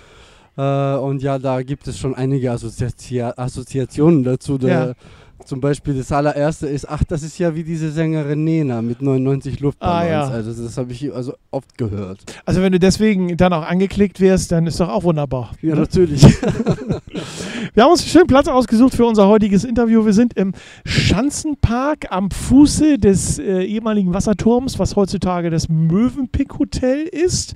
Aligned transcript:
Äh, 0.56 0.96
und 0.96 1.22
ja, 1.22 1.38
da 1.38 1.62
gibt 1.62 1.86
es 1.86 1.98
schon 1.98 2.14
einige 2.14 2.50
Assozi 2.50 3.22
Assoziationen 3.22 4.24
dazu. 4.24 4.58
Ja. 4.60 4.94
Zum 5.44 5.60
Beispiel 5.60 5.94
das 5.94 6.12
allererste 6.12 6.66
ist, 6.66 6.88
ach, 6.88 7.04
das 7.04 7.22
ist 7.22 7.38
ja 7.38 7.54
wie 7.54 7.64
diese 7.64 7.90
Sängerin 7.90 8.44
Nena 8.44 8.82
mit 8.82 9.00
99 9.00 9.60
Luftballons. 9.60 10.04
Ah, 10.04 10.08
ja. 10.08 10.28
Also 10.28 10.62
das 10.62 10.76
habe 10.76 10.92
ich 10.92 11.12
also 11.12 11.34
oft 11.50 11.78
gehört. 11.78 12.20
Also 12.44 12.60
wenn 12.60 12.72
du 12.72 12.78
deswegen 12.78 13.36
dann 13.36 13.52
auch 13.52 13.64
angeklickt 13.64 14.20
wirst, 14.20 14.52
dann 14.52 14.66
ist 14.66 14.80
doch 14.80 14.88
auch 14.88 15.04
wunderbar. 15.04 15.52
Ja, 15.62 15.74
ne? 15.74 15.82
natürlich. 15.82 16.22
Wir 17.74 17.84
haben 17.84 17.92
uns 17.92 18.02
einen 18.02 18.10
schönen 18.10 18.26
Platz 18.26 18.48
ausgesucht 18.48 18.94
für 18.94 19.06
unser 19.06 19.28
heutiges 19.28 19.64
Interview. 19.64 20.04
Wir 20.04 20.12
sind 20.12 20.34
im 20.34 20.52
Schanzenpark 20.84 22.06
am 22.10 22.30
Fuße 22.30 22.98
des 22.98 23.38
äh, 23.38 23.62
ehemaligen 23.62 24.12
Wasserturms, 24.12 24.78
was 24.78 24.96
heutzutage 24.96 25.50
das 25.50 25.68
Möwenpick 25.68 26.58
Hotel 26.58 27.02
ist. 27.02 27.54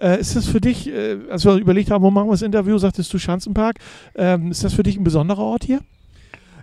Äh, 0.00 0.20
ist 0.20 0.36
das 0.36 0.46
für 0.46 0.60
dich, 0.60 0.88
äh, 0.88 1.18
als 1.28 1.44
wir 1.44 1.56
überlegt 1.56 1.90
haben, 1.90 2.02
wo 2.02 2.10
machen 2.10 2.28
wir 2.28 2.32
das 2.32 2.42
Interview, 2.42 2.78
sagtest 2.78 3.12
du 3.12 3.18
Schanzenpark, 3.18 3.78
ähm, 4.14 4.50
ist 4.50 4.62
das 4.62 4.74
für 4.74 4.82
dich 4.82 4.96
ein 4.96 5.04
besonderer 5.04 5.42
Ort 5.42 5.64
hier? 5.64 5.80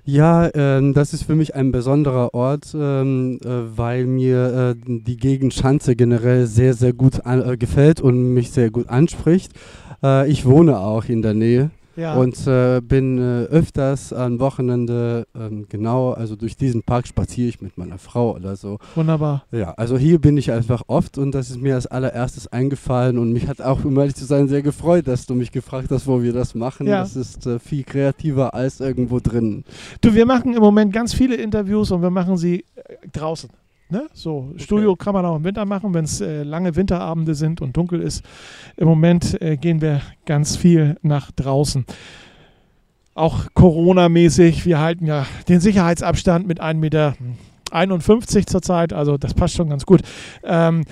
Ja, 0.08 0.52
ähm, 0.54 0.94
das 0.94 1.14
ist 1.14 1.24
für 1.24 1.34
mich 1.34 1.56
ein 1.56 1.72
besonderer 1.72 2.36
Ort, 2.36 2.76
ähm, 2.76 3.40
äh, 3.44 3.48
weil 3.76 4.06
mir 4.06 4.76
äh, 4.78 5.00
die 5.02 5.18
Gegend 5.18 5.56
Schanze 5.56 5.96
generell 5.96 6.46
sehr, 6.46 6.76
sehr 6.76 6.94
gut 6.94 7.26
an, 7.26 7.42
äh, 7.42 7.58
gefällt 7.58 8.02
und 8.02 8.36
mich 8.36 8.52
sehr 8.52 8.70
gut 8.70 8.88
anspricht. 8.88 9.54
Äh, 10.04 10.30
ich 10.30 10.46
wohne 10.46 10.78
auch 10.78 11.06
in 11.06 11.24
der 11.24 11.34
Nähe 11.34 11.72
ja. 11.96 12.16
Und 12.16 12.46
äh, 12.48 12.82
bin 12.82 13.18
äh, 13.18 13.46
öfters 13.46 14.14
am 14.14 14.40
Wochenende, 14.40 15.28
ähm, 15.36 15.66
genau, 15.70 16.12
also 16.12 16.36
durch 16.36 16.58
diesen 16.58 16.84
Park 16.84 17.08
spaziere 17.08 17.50
ich 17.50 17.62
mit 17.62 17.78
meiner 17.78 17.98
Frau 17.98 18.36
oder 18.36 18.56
so. 18.56 18.80
Wunderbar. 18.96 19.46
Ja, 19.52 19.72
also 19.72 19.98
hier 19.98 20.20
bin 20.20 20.38
ich 20.38 20.52
einfach 20.52 20.84
oft 20.88 21.18
und 21.18 21.32
das 21.32 21.50
ist 21.50 21.62
mir 21.62 21.76
als 21.76 21.88
allererstes 21.88 22.48
eingefallen 22.48 23.18
und 23.18 23.34
mich 23.34 23.48
hat 23.48 23.62
auch, 23.62 23.84
um 23.86 23.98
ehrlich 23.98 24.16
zu 24.16 24.26
sein, 24.26 24.48
sehr 24.48 24.62
gefreut, 24.62 25.08
dass 25.08 25.26
du 25.26 25.36
mich 25.36 25.52
gefragt 25.52 25.90
hast, 25.92 26.08
wo 26.08 26.22
wir 26.22 26.34
das 26.34 26.56
machen. 26.56 26.88
Ja. 26.88 27.00
Das 27.00 27.16
ist 27.16 27.46
äh, 27.46 27.60
viel 27.60 27.84
kreativer 27.84 28.54
als 28.54 28.80
irgendwo 28.80 29.20
drin. 29.20 29.64
Du, 30.02 30.14
wir 30.14 30.26
machen 30.26 30.54
im 30.54 30.62
Moment 30.62 30.94
ganz 30.94 31.14
viele 31.14 31.36
Interviews 31.36 31.92
und 31.92 32.02
wir 32.02 32.10
machen 32.10 32.38
sie 32.38 32.66
äh, 32.76 33.08
draußen. 33.12 33.50
Ne? 33.90 34.08
So, 34.14 34.50
okay. 34.50 34.64
Studio 34.64 34.96
kann 34.96 35.14
man 35.14 35.26
auch 35.26 35.36
im 35.36 35.44
Winter 35.44 35.66
machen, 35.66 35.94
wenn 35.94 36.06
es 36.06 36.20
äh, 36.20 36.42
lange 36.42 36.76
Winterabende 36.76 37.36
sind 37.36 37.62
und 37.62 37.78
dunkel 37.78 38.02
ist. 38.02 38.26
Im 38.78 38.88
Moment 38.88 39.40
äh, 39.42 39.58
gehen 39.58 39.80
wir 39.80 40.02
ganz 40.26 40.56
viel 40.58 40.98
nach 41.04 41.32
draußen. 41.32 41.86
Auch 43.14 43.46
Corona-mäßig. 43.54 44.66
Wir 44.66 44.80
halten 44.80 45.06
ja 45.06 45.26
den 45.48 45.60
Sicherheitsabstand 45.60 46.48
mit 46.48 46.62
1,51 46.62 46.76
Meter 46.76 47.16
zurzeit. 48.48 48.92
Also 48.92 49.18
das 49.18 49.36
passt 49.36 49.54
schon 49.54 49.70
ganz 49.70 49.86
gut. 49.86 50.02
Ähm, 50.44 50.84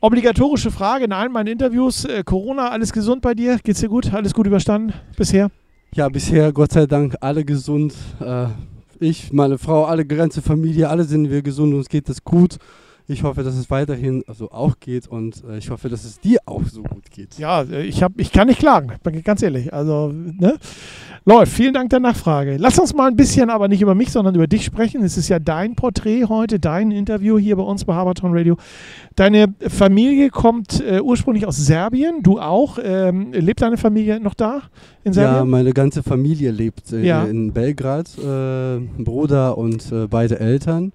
obligatorische 0.00 0.70
Frage 0.70 1.06
in 1.06 1.12
allen 1.12 1.32
meinen 1.32 1.48
Interviews. 1.48 2.04
Äh, 2.04 2.24
Corona, 2.24 2.68
alles 2.68 2.92
gesund 2.92 3.22
bei 3.22 3.34
dir? 3.34 3.58
Geht's 3.64 3.80
dir 3.80 3.88
gut? 3.88 4.12
Alles 4.12 4.34
gut 4.34 4.46
überstanden 4.46 4.92
bisher? 5.16 5.50
Ja, 5.94 6.10
bisher 6.10 6.52
Gott 6.52 6.72
sei 6.72 6.86
Dank 6.86 7.16
alle 7.20 7.44
gesund. 7.44 7.94
Ich, 9.00 9.32
meine 9.32 9.58
Frau, 9.58 9.84
alle 9.84 10.04
ganze 10.06 10.42
Familie, 10.42 10.88
alle 10.88 11.04
sind 11.04 11.30
wir 11.30 11.42
gesund 11.42 11.72
und 11.72 11.78
uns 11.80 11.88
geht 11.88 12.08
es 12.08 12.24
gut. 12.24 12.58
Ich 13.06 13.22
hoffe, 13.22 13.42
dass 13.42 13.54
es 13.54 13.70
weiterhin 13.70 14.24
so 14.32 14.50
auch 14.50 14.80
geht 14.80 15.06
und 15.06 15.44
äh, 15.44 15.58
ich 15.58 15.68
hoffe, 15.68 15.90
dass 15.90 16.04
es 16.04 16.20
dir 16.20 16.38
auch 16.46 16.64
so 16.64 16.82
gut 16.82 17.10
geht. 17.10 17.38
Ja, 17.38 17.62
äh, 17.62 17.82
ich, 17.82 18.02
hab, 18.02 18.12
ich 18.16 18.32
kann 18.32 18.48
nicht 18.48 18.60
klagen, 18.60 18.92
ganz 19.22 19.42
ehrlich. 19.42 19.74
Also, 19.74 20.10
ne? 20.10 20.56
Läuft. 21.26 21.52
Vielen 21.52 21.74
Dank 21.74 21.90
der 21.90 22.00
Nachfrage. 22.00 22.56
Lass 22.58 22.78
uns 22.78 22.94
mal 22.94 23.08
ein 23.08 23.16
bisschen, 23.16 23.50
aber 23.50 23.68
nicht 23.68 23.82
über 23.82 23.94
mich, 23.94 24.10
sondern 24.10 24.34
über 24.34 24.46
dich 24.46 24.64
sprechen. 24.64 25.02
Es 25.02 25.18
ist 25.18 25.28
ja 25.28 25.38
dein 25.38 25.74
Porträt 25.74 26.24
heute, 26.28 26.58
dein 26.58 26.90
Interview 26.90 27.38
hier 27.38 27.56
bei 27.56 27.62
uns 27.62 27.84
bei 27.84 27.94
Haberton 27.94 28.32
Radio. 28.34 28.56
Deine 29.16 29.54
Familie 29.68 30.30
kommt 30.30 30.82
äh, 30.82 31.00
ursprünglich 31.00 31.46
aus 31.46 31.56
Serbien, 31.56 32.22
du 32.22 32.40
auch. 32.40 32.78
Ähm, 32.82 33.32
lebt 33.32 33.60
deine 33.60 33.76
Familie 33.76 34.18
noch 34.18 34.34
da 34.34 34.62
in 35.02 35.12
Serbien? 35.12 35.36
Ja, 35.36 35.44
meine 35.44 35.72
ganze 35.72 36.02
Familie 36.02 36.50
lebt 36.50 36.92
äh, 36.92 37.02
ja. 37.02 37.24
in 37.24 37.52
Belgrad. 37.52 38.08
Äh, 38.18 38.80
Bruder 39.02 39.58
und 39.58 39.92
äh, 39.92 40.06
beide 40.06 40.40
Eltern. 40.40 40.92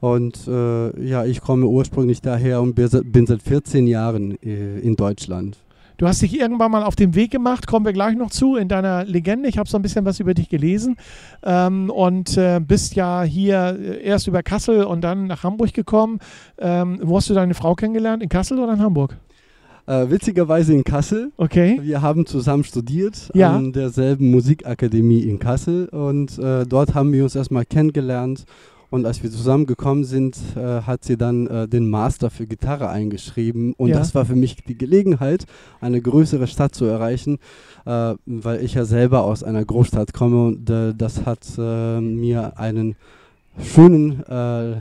Und 0.00 0.46
äh, 0.46 1.06
ja, 1.06 1.24
ich 1.24 1.40
komme 1.40 1.66
ursprünglich 1.66 2.20
daher 2.20 2.60
und 2.60 2.74
bin 2.74 3.26
seit 3.26 3.42
14 3.42 3.86
Jahren 3.86 4.36
äh, 4.42 4.78
in 4.80 4.96
Deutschland. 4.96 5.58
Du 5.96 6.08
hast 6.08 6.22
dich 6.22 6.38
irgendwann 6.38 6.72
mal 6.72 6.82
auf 6.82 6.96
den 6.96 7.14
Weg 7.14 7.30
gemacht, 7.30 7.68
kommen 7.68 7.86
wir 7.86 7.92
gleich 7.92 8.16
noch 8.16 8.30
zu, 8.30 8.56
in 8.56 8.68
deiner 8.68 9.04
Legende. 9.04 9.48
Ich 9.48 9.58
habe 9.58 9.68
so 9.68 9.78
ein 9.78 9.82
bisschen 9.82 10.04
was 10.04 10.18
über 10.18 10.34
dich 10.34 10.48
gelesen 10.48 10.96
ähm, 11.44 11.88
und 11.88 12.36
äh, 12.36 12.60
bist 12.60 12.96
ja 12.96 13.22
hier 13.22 13.78
äh, 13.80 14.02
erst 14.02 14.26
über 14.26 14.42
Kassel 14.42 14.84
und 14.84 15.02
dann 15.02 15.28
nach 15.28 15.44
Hamburg 15.44 15.72
gekommen. 15.72 16.18
Ähm, 16.58 16.98
wo 17.00 17.16
hast 17.16 17.30
du 17.30 17.34
deine 17.34 17.54
Frau 17.54 17.76
kennengelernt? 17.76 18.24
In 18.24 18.28
Kassel 18.28 18.58
oder 18.58 18.72
in 18.72 18.80
Hamburg? 18.80 19.16
Äh, 19.86 20.10
witzigerweise 20.10 20.72
in 20.72 20.82
Kassel. 20.82 21.30
Okay. 21.36 21.78
Wir 21.80 22.02
haben 22.02 22.26
zusammen 22.26 22.64
studiert 22.64 23.30
ja. 23.34 23.54
an 23.54 23.72
derselben 23.72 24.32
Musikakademie 24.32 25.20
in 25.20 25.38
Kassel 25.38 25.88
und 25.90 26.38
äh, 26.38 26.64
dort 26.66 26.94
haben 26.94 27.12
wir 27.12 27.22
uns 27.22 27.36
erstmal 27.36 27.66
kennengelernt 27.66 28.46
und 28.94 29.06
als 29.06 29.24
wir 29.24 29.30
zusammengekommen 29.30 30.04
sind, 30.04 30.38
äh, 30.54 30.82
hat 30.82 31.02
sie 31.02 31.16
dann 31.16 31.48
äh, 31.48 31.66
den 31.66 31.90
Master 31.90 32.30
für 32.30 32.46
Gitarre 32.46 32.90
eingeschrieben. 32.90 33.74
Und 33.76 33.88
ja. 33.88 33.98
das 33.98 34.14
war 34.14 34.24
für 34.24 34.36
mich 34.36 34.54
die 34.68 34.78
Gelegenheit, 34.78 35.46
eine 35.80 36.00
größere 36.00 36.46
Stadt 36.46 36.76
zu 36.76 36.84
erreichen, 36.84 37.38
äh, 37.86 38.14
weil 38.24 38.62
ich 38.62 38.74
ja 38.74 38.84
selber 38.84 39.24
aus 39.24 39.42
einer 39.42 39.64
Großstadt 39.64 40.12
komme. 40.12 40.46
Und 40.46 40.70
äh, 40.70 40.94
das 40.96 41.26
hat 41.26 41.40
äh, 41.58 42.00
mir 42.00 42.56
einen 42.56 42.94
schönen, 43.60 44.22
äh, 44.26 44.76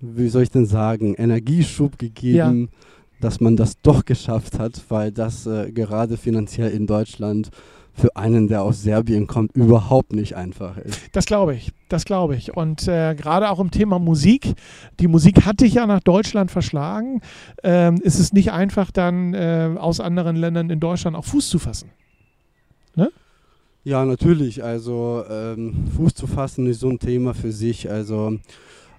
wie 0.00 0.28
soll 0.30 0.44
ich 0.44 0.50
denn 0.50 0.64
sagen, 0.64 1.14
Energieschub 1.14 1.98
gegeben. 1.98 2.70
Ja. 2.72 2.78
dass 3.20 3.40
man 3.40 3.56
das 3.56 3.80
doch 3.82 4.04
geschafft 4.04 4.58
hat, 4.58 4.82
weil 4.88 5.12
das 5.12 5.44
gerade 5.44 6.16
finanziell 6.16 6.72
in 6.72 6.88
Deutschland 6.88 7.50
für 7.94 8.16
einen, 8.16 8.48
der 8.48 8.62
aus 8.62 8.82
Serbien 8.82 9.26
kommt, 9.26 9.54
überhaupt 9.54 10.12
nicht 10.12 10.34
einfach 10.34 10.78
ist. 10.78 10.98
Das 11.12 11.26
glaube 11.26 11.54
ich, 11.54 11.72
das 11.88 12.04
glaube 12.04 12.36
ich. 12.36 12.56
Und 12.56 12.88
äh, 12.88 13.14
gerade 13.14 13.50
auch 13.50 13.60
im 13.60 13.70
Thema 13.70 13.98
Musik, 13.98 14.54
die 14.98 15.08
Musik 15.08 15.44
hat 15.44 15.60
dich 15.60 15.74
ja 15.74 15.86
nach 15.86 16.00
Deutschland 16.00 16.50
verschlagen, 16.50 17.20
ähm, 17.62 17.96
ist 17.96 18.18
es 18.18 18.32
nicht 18.32 18.52
einfach 18.52 18.90
dann 18.90 19.34
äh, 19.34 19.74
aus 19.78 20.00
anderen 20.00 20.36
Ländern 20.36 20.70
in 20.70 20.80
Deutschland 20.80 21.16
auch 21.16 21.24
Fuß 21.24 21.48
zu 21.48 21.58
fassen. 21.58 21.90
Ne? 22.94 23.10
Ja, 23.84 24.04
natürlich. 24.04 24.64
Also 24.64 25.24
ähm, 25.28 25.88
Fuß 25.94 26.14
zu 26.14 26.26
fassen 26.26 26.66
ist 26.66 26.80
so 26.80 26.88
ein 26.88 26.98
Thema 26.98 27.34
für 27.34 27.52
sich. 27.52 27.90
Also 27.90 28.38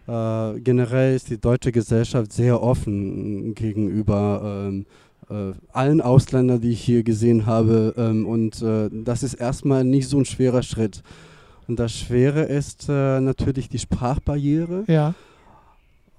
äh, 0.08 0.60
generell 0.60 1.16
ist 1.16 1.30
die 1.30 1.40
deutsche 1.40 1.72
Gesellschaft 1.72 2.31
sehr 2.31 2.62
offen 2.62 3.56
gegenüber 3.56 4.68
ähm, 4.68 4.81
äh, 4.81 5.12
allen 5.72 6.02
Ausländern, 6.02 6.62
die 6.62 6.72
ich 6.72 6.82
hier 6.82 7.04
gesehen 7.04 7.46
habe. 7.46 7.94
Ähm, 7.98 8.26
und 8.26 8.62
äh, 8.62 8.90
das 8.92 9.24
ist 9.24 9.36
erstmal 9.36 9.84
nicht 9.84 10.08
so 10.08 10.18
ein 10.18 10.25
schwerer 10.25 10.64
Schritt. 10.64 11.04
Und 11.68 11.80
das 11.80 11.94
Schwere 11.94 12.44
ist 12.44 12.88
äh, 12.90 13.20
natürlich 13.20 13.70
die 13.70 13.80
Sprachbarriere. 13.80 14.84
Ja. 14.88 15.14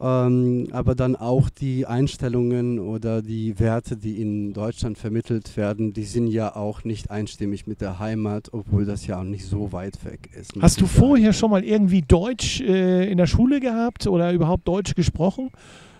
Ähm, 0.00 0.68
aber 0.72 0.94
dann 0.94 1.14
auch 1.14 1.48
die 1.48 1.86
Einstellungen 1.86 2.80
oder 2.80 3.22
die 3.22 3.58
Werte, 3.60 3.96
die 3.96 4.20
in 4.20 4.52
Deutschland 4.52 4.98
vermittelt 4.98 5.56
werden, 5.56 5.92
die 5.92 6.02
sind 6.02 6.26
ja 6.26 6.56
auch 6.56 6.82
nicht 6.82 7.10
einstimmig 7.10 7.66
mit 7.66 7.80
der 7.80 8.00
Heimat, 8.00 8.48
obwohl 8.52 8.84
das 8.84 9.06
ja 9.06 9.20
auch 9.20 9.24
nicht 9.24 9.46
so 9.46 9.72
weit 9.72 10.04
weg 10.04 10.30
ist. 10.38 10.52
Hast 10.60 10.80
du 10.80 10.86
vorher 10.86 11.32
schon 11.32 11.50
mal 11.50 11.62
irgendwie 11.62 12.02
Deutsch 12.02 12.60
äh, 12.60 13.08
in 13.08 13.18
der 13.18 13.26
Schule 13.26 13.60
gehabt 13.60 14.06
oder 14.08 14.32
überhaupt 14.32 14.66
Deutsch 14.66 14.94
gesprochen? 14.96 15.50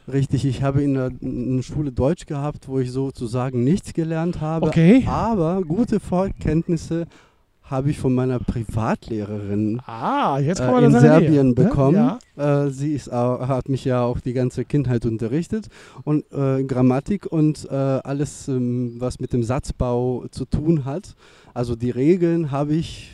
Richtig, 0.06 0.44
ich 0.44 0.62
habe 0.62 0.82
in 0.82 0.94
der, 0.94 1.10
in 1.20 1.56
der, 1.56 1.62
Schule 1.62 1.90
Deutsch 1.90 2.26
gehabt, 2.26 2.68
wo 2.68 2.78
ich 2.78 2.92
sozusagen 2.92 3.64
nichts 3.64 3.94
gelernt 3.94 4.40
habe, 4.40 4.66
okay. 4.66 5.04
aber 5.06 5.62
gute 5.62 5.98
Vorkenntnisse 5.98 7.06
habe 7.62 7.90
ich 7.90 7.98
von 7.98 8.14
meiner 8.14 8.38
Privatlehrerin 8.38 9.80
ah, 9.86 10.38
äh, 10.38 10.50
in 10.50 10.92
Serbien 10.92 11.46
näher. 11.48 11.54
bekommen. 11.54 12.18
Ja. 12.36 12.66
Äh, 12.66 12.70
sie 12.70 12.92
ist 12.92 13.10
auch, 13.10 13.48
hat 13.48 13.70
mich 13.70 13.86
ja 13.86 14.02
auch 14.02 14.20
die 14.20 14.34
ganze 14.34 14.66
Kindheit 14.66 15.06
unterrichtet 15.06 15.68
und 16.04 16.30
äh, 16.30 16.62
Grammatik 16.64 17.24
und 17.24 17.66
äh, 17.70 17.74
alles, 17.74 18.48
ähm, 18.48 18.96
was 18.98 19.18
mit 19.18 19.32
dem 19.32 19.42
Satzbau 19.42 20.26
zu 20.30 20.44
tun 20.44 20.84
hat. 20.84 21.14
Also 21.54 21.74
die 21.74 21.90
Regeln 21.90 22.50
habe 22.50 22.74
ich 22.74 23.10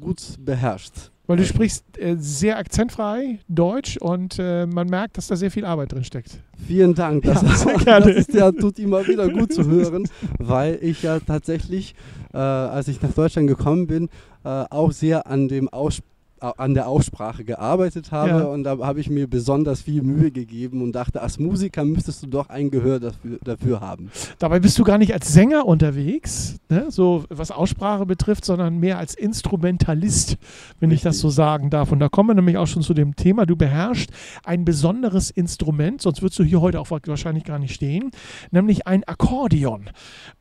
gut 0.00 0.36
beherrscht. 0.40 1.11
Weil 1.26 1.36
du 1.36 1.44
sprichst 1.44 1.84
äh, 1.98 2.16
sehr 2.18 2.58
akzentfrei 2.58 3.38
Deutsch 3.48 3.96
und 3.96 4.38
äh, 4.38 4.66
man 4.66 4.88
merkt, 4.88 5.18
dass 5.18 5.28
da 5.28 5.36
sehr 5.36 5.50
viel 5.50 5.64
Arbeit 5.64 5.92
drin 5.92 6.04
steckt. 6.04 6.40
Vielen 6.66 6.94
Dank. 6.94 7.22
Das, 7.22 7.42
ja, 7.84 8.00
das 8.00 8.06
ist 8.16 8.34
ja, 8.34 8.50
tut 8.50 8.78
immer 8.78 9.06
wieder 9.06 9.28
gut 9.28 9.52
zu 9.52 9.64
hören, 9.64 10.08
weil 10.38 10.78
ich 10.82 11.02
ja 11.02 11.20
tatsächlich, 11.20 11.94
äh, 12.34 12.38
als 12.38 12.88
ich 12.88 13.00
nach 13.00 13.12
Deutschland 13.12 13.46
gekommen 13.48 13.86
bin, 13.86 14.08
äh, 14.44 14.64
auch 14.68 14.90
sehr 14.90 15.26
an 15.26 15.48
dem 15.48 15.68
Aussprechen 15.68 16.11
an 16.42 16.74
der 16.74 16.88
Aussprache 16.88 17.44
gearbeitet 17.44 18.10
habe 18.12 18.28
ja. 18.28 18.42
und 18.44 18.64
da 18.64 18.78
habe 18.78 19.00
ich 19.00 19.08
mir 19.08 19.28
besonders 19.28 19.82
viel 19.82 20.02
Mühe 20.02 20.30
gegeben 20.30 20.82
und 20.82 20.92
dachte, 20.92 21.22
als 21.22 21.38
Musiker 21.38 21.84
müsstest 21.84 22.22
du 22.22 22.26
doch 22.26 22.48
ein 22.48 22.70
Gehör 22.70 23.00
dafür, 23.00 23.38
dafür 23.44 23.80
haben. 23.80 24.10
Dabei 24.38 24.60
bist 24.60 24.78
du 24.78 24.84
gar 24.84 24.98
nicht 24.98 25.14
als 25.14 25.32
Sänger 25.32 25.66
unterwegs, 25.66 26.58
ne? 26.68 26.86
so 26.90 27.24
was 27.28 27.50
Aussprache 27.50 28.06
betrifft, 28.06 28.44
sondern 28.44 28.78
mehr 28.78 28.98
als 28.98 29.14
Instrumentalist, 29.14 30.36
wenn 30.80 30.90
Richtig. 30.90 31.00
ich 31.00 31.02
das 31.02 31.18
so 31.18 31.30
sagen 31.30 31.70
darf. 31.70 31.92
Und 31.92 32.00
da 32.00 32.08
kommen 32.08 32.30
wir 32.30 32.34
nämlich 32.34 32.56
auch 32.56 32.66
schon 32.66 32.82
zu 32.82 32.94
dem 32.94 33.16
Thema, 33.16 33.46
du 33.46 33.56
beherrschst 33.56 34.10
ein 34.44 34.64
besonderes 34.64 35.30
Instrument, 35.30 36.02
sonst 36.02 36.22
würdest 36.22 36.38
du 36.38 36.44
hier 36.44 36.60
heute 36.60 36.80
auch 36.80 36.90
wahrscheinlich 36.90 37.44
gar 37.44 37.58
nicht 37.58 37.74
stehen, 37.74 38.10
nämlich 38.50 38.86
ein 38.86 39.04
Akkordeon. 39.04 39.90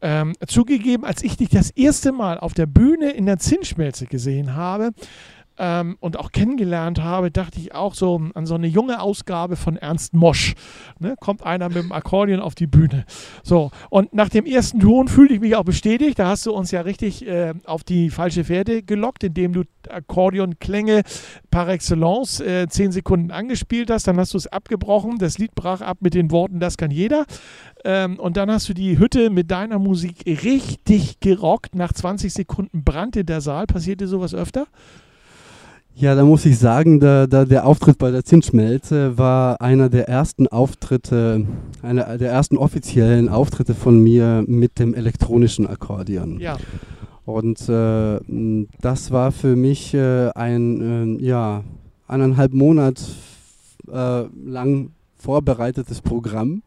Ähm, 0.02 0.34
zugegeben, 0.48 1.06
als 1.06 1.24
ich 1.24 1.38
dich 1.38 1.50
das 1.50 1.70
erste 1.72 2.12
Mal 2.12 2.40
auf 2.40 2.54
der 2.54 2.66
Bühne 2.66 3.12
in 3.12 3.26
der 3.26 3.38
Zinsschmelze 3.38 4.08
gesehen 4.08 4.56
habe, 4.56 4.92
ähm, 5.58 5.98
und 6.00 6.18
auch 6.18 6.32
kennengelernt 6.32 7.02
habe, 7.02 7.32
dachte 7.32 7.60
ich 7.60 7.74
auch 7.74 7.94
so 7.94 8.22
an 8.34 8.46
so 8.46 8.56
eine 8.56 8.68
junge 8.68 9.02
Ausgabe 9.02 9.56
von 9.56 9.78
Ernst 9.78 10.14
Mosch. 10.14 10.56
Ne? 11.00 11.16
Kommt 11.20 11.44
einer 11.44 11.68
mit 11.68 11.78
dem 11.78 11.92
Akkordeon 11.92 12.40
auf 12.40 12.56
die 12.56 12.68
Bühne. 12.68 13.06
So, 13.44 13.72
und 13.90 14.14
nach 14.14 14.30
dem 14.30 14.46
ersten 14.46 14.80
Ton 14.80 15.08
fühlte 15.08 15.34
ich 15.34 15.40
mich 15.40 15.56
auch 15.56 15.64
bestätigt. 15.64 16.20
Da 16.20 16.28
hast 16.28 16.46
du 16.46 16.54
uns 16.54 16.72
ja 16.72 16.82
richtig 16.82 17.28
äh, 17.28 17.54
auf 17.66 17.84
die 17.84 18.10
falsche 18.10 18.46
Pferde 18.46 18.84
gelockt, 18.84 19.24
indem 19.24 19.54
du 19.54 19.64
Akkordeonklänge 19.90 21.02
par 21.50 21.68
excellence 21.70 22.40
äh, 22.40 22.68
zehn 22.68 22.92
Sekunden 22.92 23.32
angespielt 23.32 23.92
hast. 23.92 24.08
Dann 24.08 24.18
hast 24.18 24.34
du 24.34 24.38
es 24.38 24.48
abgebrochen. 24.48 25.18
Das 25.18 25.38
Lied 25.38 25.54
brach 25.56 25.82
ab 25.82 25.98
mit 26.02 26.14
den 26.14 26.32
Worten, 26.32 26.60
das 26.60 26.78
kann 26.78 26.92
jeder. 26.92 27.26
Ähm, 27.84 28.20
und 28.20 28.38
dann 28.38 28.50
hast 28.50 28.70
du 28.70 28.74
die 28.74 29.00
Hütte 29.00 29.30
mit 29.30 29.52
deiner 29.52 29.80
Musik 29.80 30.24
richtig 30.26 31.20
gerockt. 31.20 31.76
Nach 31.76 31.94
20 31.94 32.32
Sekunden 32.34 32.84
brannte 32.84 33.26
der 33.26 33.42
Saal. 33.42 33.68
Passierte 33.68 34.08
sowas 34.08 34.34
öfter? 34.34 34.68
Ja, 36.02 36.16
da 36.16 36.26
muss 36.26 36.48
ich 36.48 36.58
sagen, 36.58 37.00
der, 37.00 37.28
der, 37.28 37.46
der 37.46 37.64
Auftritt 37.64 38.00
bei 38.00 38.10
der 38.10 38.26
Zinsschmelze 38.26 39.20
war 39.20 39.62
einer 39.62 39.88
der 39.88 40.10
ersten 40.10 40.48
Auftritte, 40.48 41.46
einer 41.84 42.18
der 42.18 42.32
ersten 42.32 42.58
offiziellen 42.58 43.30
Auftritte 43.30 43.76
von 43.76 44.00
mir 44.00 44.44
mit 44.48 44.80
dem 44.80 44.96
elektronischen 44.96 45.68
Akkordeon. 45.68 46.40
Ja. 46.40 46.58
Und 47.24 47.70
äh, 47.70 48.20
das 48.82 49.12
war 49.12 49.32
für 49.32 49.56
mich 49.56 49.94
äh, 49.94 50.32
ein, 50.32 51.20
äh, 51.20 51.24
ja, 51.24 51.64
eineinhalb 52.08 52.52
Monat 52.52 53.00
äh, 53.88 54.24
lang 54.44 54.94
vorbereitetes 55.18 56.02
Programm. 56.02 56.64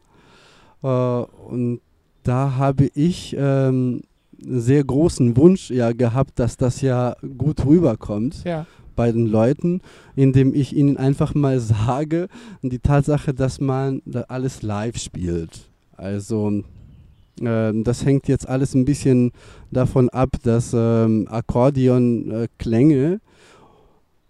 Äh, 0.84 0.86
und 0.86 1.80
da 2.22 2.54
habe 2.56 2.88
ich 2.94 3.34
ähm, 3.36 4.02
sehr 4.38 4.84
großen 4.84 5.36
Wunsch 5.36 5.72
ja 5.72 5.90
gehabt, 5.90 6.38
dass 6.38 6.56
das 6.56 6.82
ja 6.82 7.16
gut 7.36 7.66
rüberkommt. 7.66 8.44
Ja 8.44 8.64
bei 8.94 9.12
den 9.12 9.26
Leuten, 9.26 9.80
indem 10.16 10.54
ich 10.54 10.74
ihnen 10.74 10.96
einfach 10.96 11.34
mal 11.34 11.60
sage, 11.60 12.28
die 12.62 12.78
Tatsache, 12.78 13.34
dass 13.34 13.60
man 13.60 14.02
da 14.04 14.22
alles 14.28 14.62
live 14.62 14.96
spielt. 14.98 15.68
Also 15.96 16.62
äh, 17.40 17.72
das 17.82 18.04
hängt 18.04 18.28
jetzt 18.28 18.48
alles 18.48 18.74
ein 18.74 18.84
bisschen 18.84 19.32
davon 19.70 20.08
ab, 20.08 20.30
dass 20.42 20.72
ähm, 20.74 21.26
Akkordeon-Klänge 21.28 23.14
äh, 23.14 23.18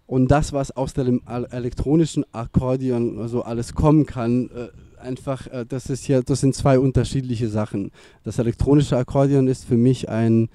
und 0.07 0.29
das, 0.29 0.53
was 0.53 0.71
aus 0.71 0.93
dem 0.93 1.21
elektronischen 1.51 2.25
Akkordeon 2.31 3.27
so 3.27 3.41
alles 3.41 3.73
kommen 3.73 4.05
kann, 4.05 4.49
äh, 4.49 5.01
einfach, 5.01 5.47
äh, 5.47 5.65
das 5.67 5.89
ist 5.89 6.07
ja, 6.07 6.21
das 6.21 6.41
sind 6.41 6.53
zwei 6.53 6.77
unterschiedliche 6.77 7.49
Sachen. 7.49 7.91
Das 8.23 8.37
elektronische 8.37 8.97
Akkordeon 8.97 9.47
ist 9.47 9.65
für 9.65 9.77
mich 9.77 10.09
ein 10.09 10.49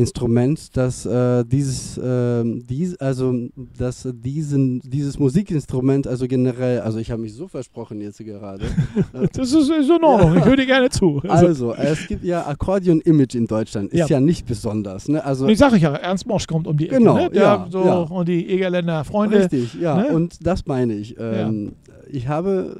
Instrument, 0.00 0.76
das 0.76 1.06
äh, 1.06 1.44
dieses, 1.44 1.96
äh, 1.98 2.42
dies, 2.44 2.96
also 2.96 3.34
dass 3.78 4.08
diesen, 4.12 4.80
dieses 4.80 5.18
Musikinstrument, 5.18 6.06
also 6.06 6.26
generell, 6.26 6.80
also 6.80 6.98
ich 6.98 7.10
habe 7.10 7.22
mich 7.22 7.34
so 7.34 7.46
versprochen 7.46 8.00
jetzt 8.00 8.18
gerade. 8.18 8.64
das 9.32 9.52
ist, 9.52 9.70
ist 9.70 9.90
in 9.90 10.02
Ordnung, 10.02 10.34
ja. 10.34 10.38
ich 10.38 10.44
höre 10.44 10.56
dir 10.56 10.66
gerne 10.66 10.90
zu. 10.90 11.20
Also, 11.30 11.74
es 11.74 12.06
gibt 12.06 12.24
ja 12.24 12.46
Akkordeon-Image 12.46 13.34
in 13.34 13.46
Deutschland, 13.46 13.92
ist 13.92 13.98
ja, 13.98 14.06
ja 14.06 14.20
nicht 14.20 14.46
besonders. 14.46 15.08
Ne? 15.08 15.24
Also, 15.24 15.48
ich 15.48 15.58
sage 15.58 15.76
ja, 15.76 15.94
Ernst 15.94 16.26
Mosch 16.26 16.46
kommt 16.46 16.66
um 16.66 16.76
die 16.76 16.86
Ecke, 16.86 16.98
genau, 16.98 17.14
ne? 17.16 17.30
Der, 17.30 17.42
ja, 17.42 17.66
so, 17.70 17.84
ja. 17.84 17.98
Und 17.98 18.28
die 18.28 18.48
Egerländer 18.48 19.04
Freunde. 19.04 19.40
Richtig, 19.40 19.74
ja, 19.74 19.96
ne? 19.96 20.08
und 20.08 20.46
das 20.46 20.66
meine 20.66 20.94
ich. 20.94 21.16
Ähm, 21.18 21.72
ich 22.10 22.28
habe 22.28 22.76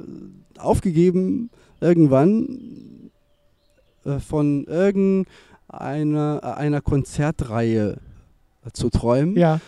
aufgegeben, 0.57 1.49
irgendwann 1.79 3.11
äh, 4.05 4.19
von 4.19 4.65
irgendeinem 4.65 5.25
eine, 5.73 6.57
einer 6.57 6.81
Konzertreihe 6.81 7.97
zu 8.73 8.89
träumen. 8.89 9.35
Ja. 9.37 9.59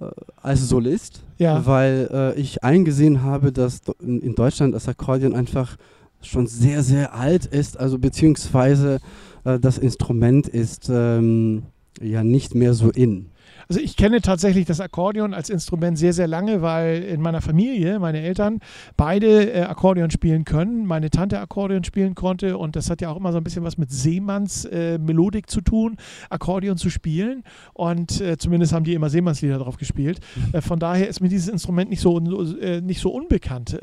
Äh, 0.00 0.10
als 0.42 0.68
Solist, 0.68 1.22
ja. 1.38 1.64
weil 1.66 2.08
äh, 2.12 2.40
ich 2.40 2.62
eingesehen 2.62 3.22
habe, 3.22 3.50
dass 3.50 3.80
in 4.00 4.34
Deutschland 4.34 4.74
das 4.74 4.88
Akkordeon 4.88 5.34
einfach 5.34 5.76
schon 6.22 6.46
sehr, 6.46 6.82
sehr 6.82 7.14
alt 7.14 7.46
ist, 7.46 7.78
also 7.78 7.98
beziehungsweise 7.98 9.00
äh, 9.44 9.58
das 9.58 9.78
Instrument 9.78 10.48
ist 10.48 10.90
ähm, 10.92 11.64
ja 12.00 12.22
nicht 12.22 12.54
mehr 12.54 12.74
so 12.74 12.90
in. 12.90 13.30
Also 13.68 13.80
ich 13.80 13.96
kenne 13.96 14.20
tatsächlich 14.20 14.64
das 14.64 14.80
Akkordeon 14.80 15.34
als 15.34 15.50
Instrument 15.50 15.98
sehr, 15.98 16.12
sehr 16.12 16.28
lange, 16.28 16.62
weil 16.62 17.02
in 17.02 17.20
meiner 17.20 17.40
Familie, 17.40 17.98
meine 17.98 18.20
Eltern, 18.20 18.60
beide 18.96 19.52
äh, 19.52 19.62
Akkordeon 19.62 20.10
spielen 20.10 20.44
können. 20.44 20.86
Meine 20.86 21.10
Tante 21.10 21.40
Akkordeon 21.40 21.82
spielen 21.82 22.14
konnte 22.14 22.58
und 22.58 22.76
das 22.76 22.90
hat 22.90 23.00
ja 23.00 23.10
auch 23.10 23.16
immer 23.16 23.32
so 23.32 23.38
ein 23.38 23.44
bisschen 23.44 23.64
was 23.64 23.76
mit 23.76 23.90
Seemanns 23.90 24.66
äh, 24.66 24.98
Melodik 24.98 25.50
zu 25.50 25.60
tun, 25.60 25.96
Akkordeon 26.30 26.76
zu 26.76 26.90
spielen. 26.90 27.42
Und 27.72 28.20
äh, 28.20 28.36
zumindest 28.36 28.72
haben 28.72 28.84
die 28.84 28.94
immer 28.94 29.10
Seemannslieder 29.10 29.58
drauf 29.58 29.78
gespielt. 29.78 30.20
Mhm. 30.36 30.54
Äh, 30.54 30.60
von 30.60 30.78
daher 30.78 31.08
ist 31.08 31.20
mir 31.20 31.28
dieses 31.28 31.48
Instrument 31.48 31.90
nicht 31.90 32.00
so, 32.00 32.18
äh, 32.60 32.80
nicht 32.80 33.00
so 33.00 33.10
unbekannt. 33.10 33.78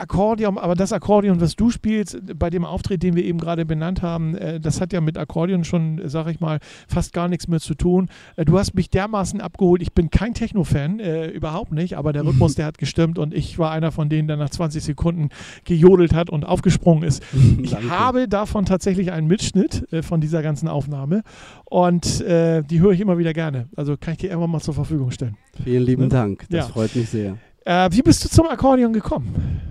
Akkordeon, 0.00 0.58
aber 0.58 0.74
das 0.74 0.92
Akkordeon, 0.92 1.40
was 1.40 1.56
du 1.56 1.70
spielst, 1.70 2.18
bei 2.38 2.50
dem 2.50 2.64
Auftritt, 2.64 3.02
den 3.02 3.14
wir 3.14 3.24
eben 3.24 3.38
gerade 3.38 3.64
benannt 3.66 4.02
haben, 4.02 4.34
äh, 4.34 4.60
das 4.60 4.80
hat 4.80 4.92
ja 4.92 5.00
mit 5.00 5.18
Akkordeon 5.18 5.64
schon, 5.64 6.00
sag 6.04 6.28
ich 6.28 6.40
mal, 6.40 6.58
fast 6.88 7.12
gar 7.12 7.28
nichts 7.28 7.48
mehr 7.48 7.60
zu 7.60 7.74
tun. 7.74 8.08
Äh, 8.36 8.44
du 8.44 8.58
hast 8.58 8.74
mich 8.74 8.90
dermaßen 8.90 9.40
abgeholt. 9.40 9.82
Ich 9.82 9.92
bin 9.92 10.10
kein 10.10 10.34
Techno-Fan, 10.34 11.00
äh, 11.00 11.26
überhaupt 11.28 11.72
nicht, 11.72 11.96
aber 11.96 12.12
der 12.12 12.24
Rhythmus, 12.26 12.54
der 12.54 12.66
hat 12.66 12.78
gestimmt 12.78 13.18
und 13.18 13.34
ich 13.34 13.58
war 13.58 13.70
einer 13.70 13.92
von 13.92 14.08
denen, 14.08 14.28
der 14.28 14.36
nach 14.36 14.50
20 14.50 14.82
Sekunden 14.82 15.28
gejodelt 15.64 16.14
hat 16.14 16.30
und 16.30 16.44
aufgesprungen 16.44 17.04
ist. 17.04 17.22
Ich 17.62 17.76
habe 17.76 18.26
davon 18.28 18.64
tatsächlich 18.64 19.12
einen 19.12 19.26
Mitschnitt 19.26 19.86
äh, 19.92 20.02
von 20.02 20.20
dieser 20.20 20.42
ganzen 20.42 20.68
Aufnahme 20.68 21.22
und 21.64 22.20
äh, 22.22 22.62
die 22.62 22.80
höre 22.80 22.92
ich 22.92 23.00
immer 23.00 23.18
wieder 23.18 23.32
gerne. 23.32 23.68
Also 23.76 23.96
kann 23.98 24.12
ich 24.12 24.18
dir 24.18 24.30
irgendwann 24.30 24.50
mal 24.50 24.60
zur 24.60 24.74
Verfügung 24.74 25.10
stellen. 25.10 25.36
Vielen 25.62 25.82
lieben 25.82 26.02
ne? 26.04 26.08
Dank, 26.08 26.46
das 26.48 26.66
ja. 26.66 26.72
freut 26.72 26.94
mich 26.96 27.10
sehr. 27.10 27.36
Äh, 27.64 27.88
wie 27.92 28.02
bist 28.02 28.24
du 28.24 28.28
zum 28.28 28.46
Akkordeon 28.46 28.92
gekommen? 28.92 29.69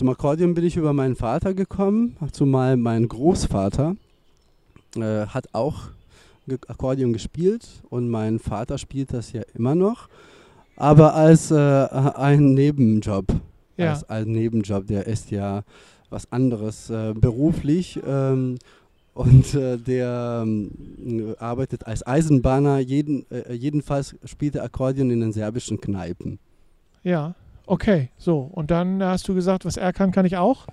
Zum 0.00 0.08
Akkordeon 0.08 0.54
bin 0.54 0.64
ich 0.64 0.78
über 0.78 0.94
meinen 0.94 1.14
Vater 1.14 1.52
gekommen, 1.52 2.16
zumal 2.32 2.78
mein 2.78 3.06
Großvater 3.06 3.96
äh, 4.96 5.26
hat 5.26 5.48
auch 5.52 5.90
Akkordeon 6.68 7.12
gespielt 7.12 7.68
und 7.90 8.08
mein 8.08 8.38
Vater 8.38 8.78
spielt 8.78 9.12
das 9.12 9.32
ja 9.32 9.42
immer 9.54 9.74
noch, 9.74 10.08
aber 10.76 11.14
als 11.14 11.50
äh, 11.50 11.54
ein 11.58 12.54
Nebenjob. 12.54 13.26
Ja. 13.76 13.90
Als 13.90 14.08
ein 14.08 14.32
Nebenjob, 14.32 14.86
der 14.86 15.06
ist 15.06 15.30
ja 15.30 15.64
was 16.08 16.32
anderes 16.32 16.88
äh, 16.88 17.12
beruflich. 17.12 18.00
Ähm, 18.06 18.56
und 19.12 19.52
äh, 19.52 19.76
der 19.76 20.46
äh, 20.46 21.36
arbeitet 21.38 21.86
als 21.86 22.06
Eisenbahner. 22.06 22.78
Jeden, 22.78 23.30
äh, 23.30 23.52
jedenfalls 23.52 24.16
spielt 24.24 24.54
er 24.54 24.64
Akkordeon 24.64 25.10
in 25.10 25.20
den 25.20 25.32
serbischen 25.34 25.78
Kneipen. 25.78 26.38
Ja. 27.02 27.34
Okay, 27.66 28.10
so. 28.16 28.40
Und 28.52 28.70
dann 28.70 29.02
hast 29.02 29.28
du 29.28 29.34
gesagt, 29.34 29.64
was 29.64 29.76
er 29.76 29.92
kann, 29.92 30.10
kann 30.10 30.26
ich 30.26 30.36
auch? 30.36 30.66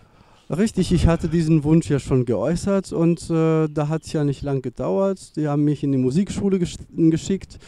Richtig, 0.50 0.94
ich 0.94 1.08
hatte 1.08 1.28
diesen 1.28 1.66
Wunsch 1.66 1.90
ja 1.90 2.00
schon 2.00 2.24
geäußert 2.24 2.94
und 2.94 3.30
äh, 3.30 3.68
da 3.68 3.90
hat 3.90 4.04
es 4.04 4.14
ja 4.14 4.24
nicht 4.24 4.44
lang 4.44 4.62
gedauert. 4.62 5.36
Die 5.36 5.48
haben 5.50 5.66
mich 5.66 5.84
in 5.84 5.92
die 5.92 5.98
Musikschule 5.98 6.58
gesch 6.58 6.78
geschickt 6.96 7.60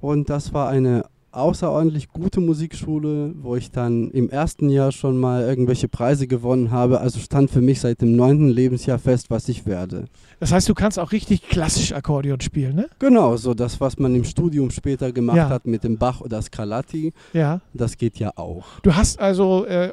und 0.00 0.30
das 0.30 0.52
war 0.52 0.68
eine 0.68 1.04
außerordentlich 1.38 2.08
gute 2.08 2.40
Musikschule, 2.40 3.34
wo 3.40 3.56
ich 3.56 3.70
dann 3.70 4.10
im 4.10 4.28
ersten 4.28 4.68
Jahr 4.68 4.92
schon 4.92 5.18
mal 5.18 5.42
irgendwelche 5.42 5.88
Preise 5.88 6.26
gewonnen 6.26 6.70
habe. 6.70 7.00
Also 7.00 7.18
stand 7.20 7.50
für 7.50 7.60
mich 7.60 7.80
seit 7.80 8.00
dem 8.00 8.16
neunten 8.16 8.48
Lebensjahr 8.48 8.98
fest, 8.98 9.30
was 9.30 9.48
ich 9.48 9.66
werde. 9.66 10.06
Das 10.40 10.52
heißt, 10.52 10.68
du 10.68 10.74
kannst 10.74 10.98
auch 10.98 11.12
richtig 11.12 11.42
klassisch 11.48 11.92
Akkordeon 11.92 12.40
spielen, 12.40 12.76
ne? 12.76 12.88
Genau, 12.98 13.36
so 13.36 13.54
das, 13.54 13.80
was 13.80 13.98
man 13.98 14.14
im 14.14 14.24
Studium 14.24 14.70
später 14.70 15.12
gemacht 15.12 15.36
ja. 15.36 15.48
hat 15.48 15.66
mit 15.66 15.84
dem 15.84 15.98
Bach 15.98 16.20
oder 16.20 16.40
Scarlatti, 16.42 17.12
ja. 17.32 17.60
das 17.72 17.96
geht 17.96 18.18
ja 18.18 18.32
auch. 18.36 18.80
Du 18.82 18.94
hast 18.94 19.18
also, 19.18 19.64
äh, 19.64 19.92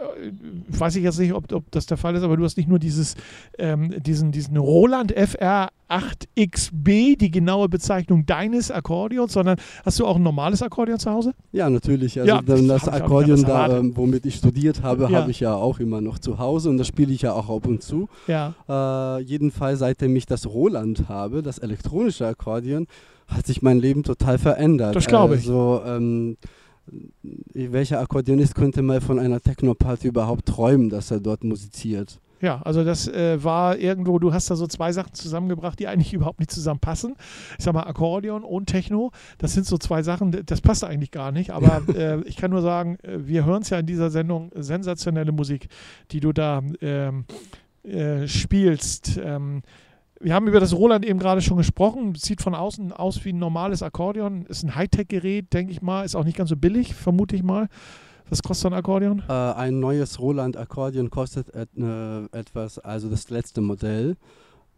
weiß 0.68 0.96
ich 0.98 1.04
jetzt 1.04 1.20
nicht, 1.20 1.34
ob, 1.34 1.52
ob 1.52 1.72
das 1.72 1.86
der 1.86 1.98
Fall 1.98 2.16
ist, 2.16 2.24
aber 2.24 2.38
du 2.38 2.44
hast 2.44 2.58
nicht 2.58 2.70
nur 2.70 2.80
dieses, 2.80 3.16
ähm, 3.58 3.94
diesen, 4.04 4.32
diesen 4.32 4.58
Roland 4.58 5.12
FR 5.12 5.70
8XB, 5.90 7.18
die 7.18 7.32
genaue 7.32 7.70
Bezeichnung 7.70 8.26
deines 8.26 8.72
Akkordeons, 8.72 9.34
sondern 9.34 9.58
hast 9.86 10.00
du 10.00 10.06
auch 10.06 10.16
ein 10.16 10.24
normales 10.24 10.62
Akkordeon 10.62 11.00
zu 11.00 11.12
Hause? 11.12 11.34
Ja, 11.52 11.70
natürlich. 11.70 12.20
Also 12.20 12.28
ja, 12.28 12.42
das, 12.42 12.68
das 12.68 12.90
Akkordeon, 12.90 13.44
da, 13.44 13.78
ähm, 13.78 13.96
womit 13.96 14.26
ich 14.26 14.36
studiert 14.36 14.84
habe, 14.84 15.04
ja. 15.04 15.22
habe 15.22 15.32
ich 15.32 15.40
ja 15.40 15.56
auch 15.56 15.80
immer 15.80 16.02
noch 16.02 16.20
zu 16.20 16.38
Hause 16.38 16.70
und 16.70 16.78
das 16.78 16.88
spiele 16.88 17.14
ich 17.14 17.22
ja 17.22 17.32
auch 17.32 17.50
ab 17.50 17.66
und 17.66 17.82
zu. 17.82 18.10
Ja. 18.28 18.54
Äh, 18.68 19.22
jedenfalls, 19.22 19.80
seitdem 19.80 20.16
ich 20.18 20.26
das 20.26 20.48
Roland 20.48 21.08
habe, 21.08 21.42
das 21.42 21.58
elektronische 21.60 22.28
Akkordeon, 22.28 22.88
hat 23.28 23.48
sich 23.48 23.62
mein 23.62 23.80
Leben 23.80 24.04
total 24.04 24.38
verändert. 24.38 24.96
Das 24.98 25.08
glaube 25.08 25.36
ich. 25.36 25.42
Also, 25.42 25.82
ähm, 25.86 26.36
welcher 27.54 28.02
Akkordeonist 28.02 28.54
könnte 28.54 28.82
mal 28.82 29.02
von 29.02 29.18
einer 29.18 29.40
Techno-Party 29.40 30.08
überhaupt 30.10 30.46
träumen, 30.46 30.90
dass 30.90 31.10
er 31.10 31.20
dort 31.20 31.44
musiziert? 31.44 32.20
Ja, 32.42 32.62
also 32.64 32.84
das 32.84 33.08
äh, 33.08 33.44
war 33.44 33.78
irgendwo, 33.78 34.20
du 34.20 34.34
hast 34.34 34.50
da 34.52 34.56
so 34.56 34.68
zwei 34.68 34.92
Sachen 34.92 35.14
zusammengebracht, 35.14 35.80
die 35.80 35.88
eigentlich 35.88 36.14
überhaupt 36.14 36.40
nicht 36.40 36.52
zusammenpassen. 36.52 37.16
Ich 37.58 37.64
sag 37.64 37.74
mal, 37.74 37.84
Akkordeon 37.84 38.44
und 38.44 38.68
Techno, 38.68 39.12
das 39.38 39.54
sind 39.54 39.66
so 39.66 39.78
zwei 39.78 40.04
Sachen, 40.04 40.46
das 40.46 40.62
passt 40.62 40.84
eigentlich 40.84 41.12
gar 41.12 41.32
nicht. 41.32 41.52
Aber 41.52 41.82
äh, 41.96 42.22
ich 42.22 42.36
kann 42.38 42.52
nur 42.52 42.62
sagen, 42.62 42.98
äh, 43.04 43.26
wir 43.26 43.46
hören 43.46 43.62
es 43.62 43.70
ja 43.70 43.80
in 43.80 43.86
dieser 43.86 44.10
Sendung, 44.10 44.52
sensationelle 44.56 45.32
Musik, 45.32 45.68
die 46.12 46.20
du 46.20 46.34
da 46.34 46.62
ähm, 46.82 47.26
äh, 47.84 48.28
spielst. 48.28 49.20
Ähm, 49.24 49.62
wir 50.20 50.34
haben 50.34 50.48
über 50.48 50.60
das 50.60 50.74
Roland 50.74 51.06
eben 51.06 51.20
gerade 51.20 51.42
schon 51.42 51.58
gesprochen. 51.58 52.16
Sieht 52.16 52.42
von 52.42 52.56
außen 52.56 52.94
aus 52.94 53.26
wie 53.26 53.34
ein 53.34 53.38
normales 53.40 53.84
Akkordeon. 53.84 54.46
Ist 54.46 54.64
ein 54.64 54.76
Hightech-Gerät, 54.76 55.54
denke 55.54 55.72
ich 55.72 55.82
mal. 55.82 56.04
Ist 56.04 56.16
auch 56.16 56.24
nicht 56.24 56.38
ganz 56.38 56.50
so 56.50 56.58
billig, 56.58 56.96
vermute 56.96 57.36
ich 57.36 57.44
mal. 57.44 57.68
Was 58.30 58.42
kostet 58.42 58.72
ein 58.72 58.78
Akkordeon? 58.78 59.24
Äh, 59.28 59.32
ein 59.32 59.80
neues 59.80 60.20
Roland 60.20 60.58
Akkordeon 60.58 61.10
kostet 61.10 61.54
et, 61.54 61.70
äh, 61.78 62.26
etwas, 62.38 62.80
also 62.80 63.10
das 63.10 63.30
letzte 63.30 63.62
Modell 63.62 64.18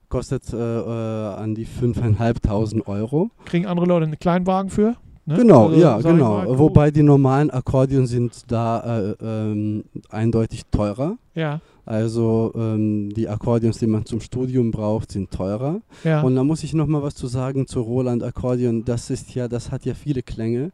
kostet 0.09 0.53
äh, 0.53 0.57
äh 0.57 1.35
an 1.35 1.55
die 1.55 1.65
5.500 1.65 2.87
Euro. 2.87 3.29
Kriegen 3.45 3.65
andere 3.65 3.85
Leute 3.85 4.05
einen 4.05 4.19
Kleinwagen 4.19 4.69
für? 4.69 4.95
Ne? 5.25 5.35
Genau, 5.35 5.67
also, 5.67 5.79
ja, 5.79 5.97
genau. 5.99 6.37
Mal, 6.37 6.57
Wobei 6.57 6.89
die 6.89 7.03
normalen 7.03 7.49
Akkordeon 7.49 8.07
sind 8.07 8.49
da 8.49 8.99
äh, 8.99 9.15
ähm, 9.21 9.83
eindeutig 10.09 10.63
teurer. 10.71 11.17
Ja. 11.35 11.59
Also 11.85 12.53
ähm, 12.55 13.13
die 13.13 13.27
Akkordeons, 13.27 13.77
die 13.77 13.87
man 13.87 14.05
zum 14.05 14.21
Studium 14.21 14.71
braucht, 14.71 15.11
sind 15.11 15.31
teurer. 15.31 15.81
Ja. 16.05 16.21
Und 16.21 16.35
da 16.35 16.45
muss 16.45 16.63
ich 16.63 16.73
noch 16.73 16.87
mal 16.87 17.03
was 17.03 17.15
zu 17.15 17.27
sagen 17.27 17.67
zu 17.67 17.81
Roland 17.81 18.23
Akkordeon. 18.23 18.85
Das 18.85 19.09
ist 19.09 19.35
ja, 19.35 19.49
das 19.49 19.69
hat 19.69 19.85
ja 19.85 19.95
viele 19.95 20.23
Klänge, 20.23 20.71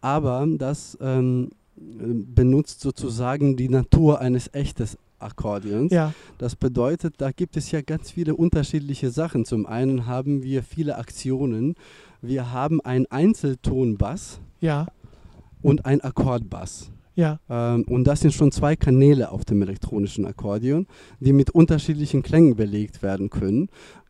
aber 0.00 0.46
das 0.56 0.96
ähm, 1.00 1.50
benutzt 1.76 2.80
sozusagen 2.80 3.56
die 3.56 3.68
Natur 3.68 4.20
eines 4.20 4.52
echtes 4.54 4.98
Akkordeons. 5.18 5.92
Ja. 5.92 6.12
Das 6.38 6.56
bedeutet, 6.56 7.14
da 7.18 7.30
gibt 7.30 7.56
es 7.56 7.70
ja 7.70 7.80
ganz 7.80 8.10
viele 8.10 8.34
unterschiedliche 8.34 9.10
Sachen. 9.10 9.44
Zum 9.44 9.66
einen 9.66 10.06
haben 10.06 10.42
wir 10.42 10.62
viele 10.62 10.96
Aktionen. 10.96 11.74
Wir 12.20 12.52
haben 12.52 12.80
einen 12.80 13.06
Einzeltonbass 13.06 14.40
ja. 14.60 14.86
und 15.62 15.86
einen 15.86 16.00
Akkordbass. 16.00 16.90
Ja. 17.14 17.40
Ähm, 17.48 17.84
und 17.88 18.04
das 18.04 18.20
sind 18.20 18.34
schon 18.34 18.52
zwei 18.52 18.76
Kanäle 18.76 19.30
auf 19.30 19.44
dem 19.44 19.62
elektronischen 19.62 20.26
Akkordeon, 20.26 20.86
die 21.18 21.32
mit 21.32 21.50
unterschiedlichen 21.50 22.22
Klängen 22.22 22.56
belegt 22.56 23.02
werden 23.02 23.30
können. 23.30 23.68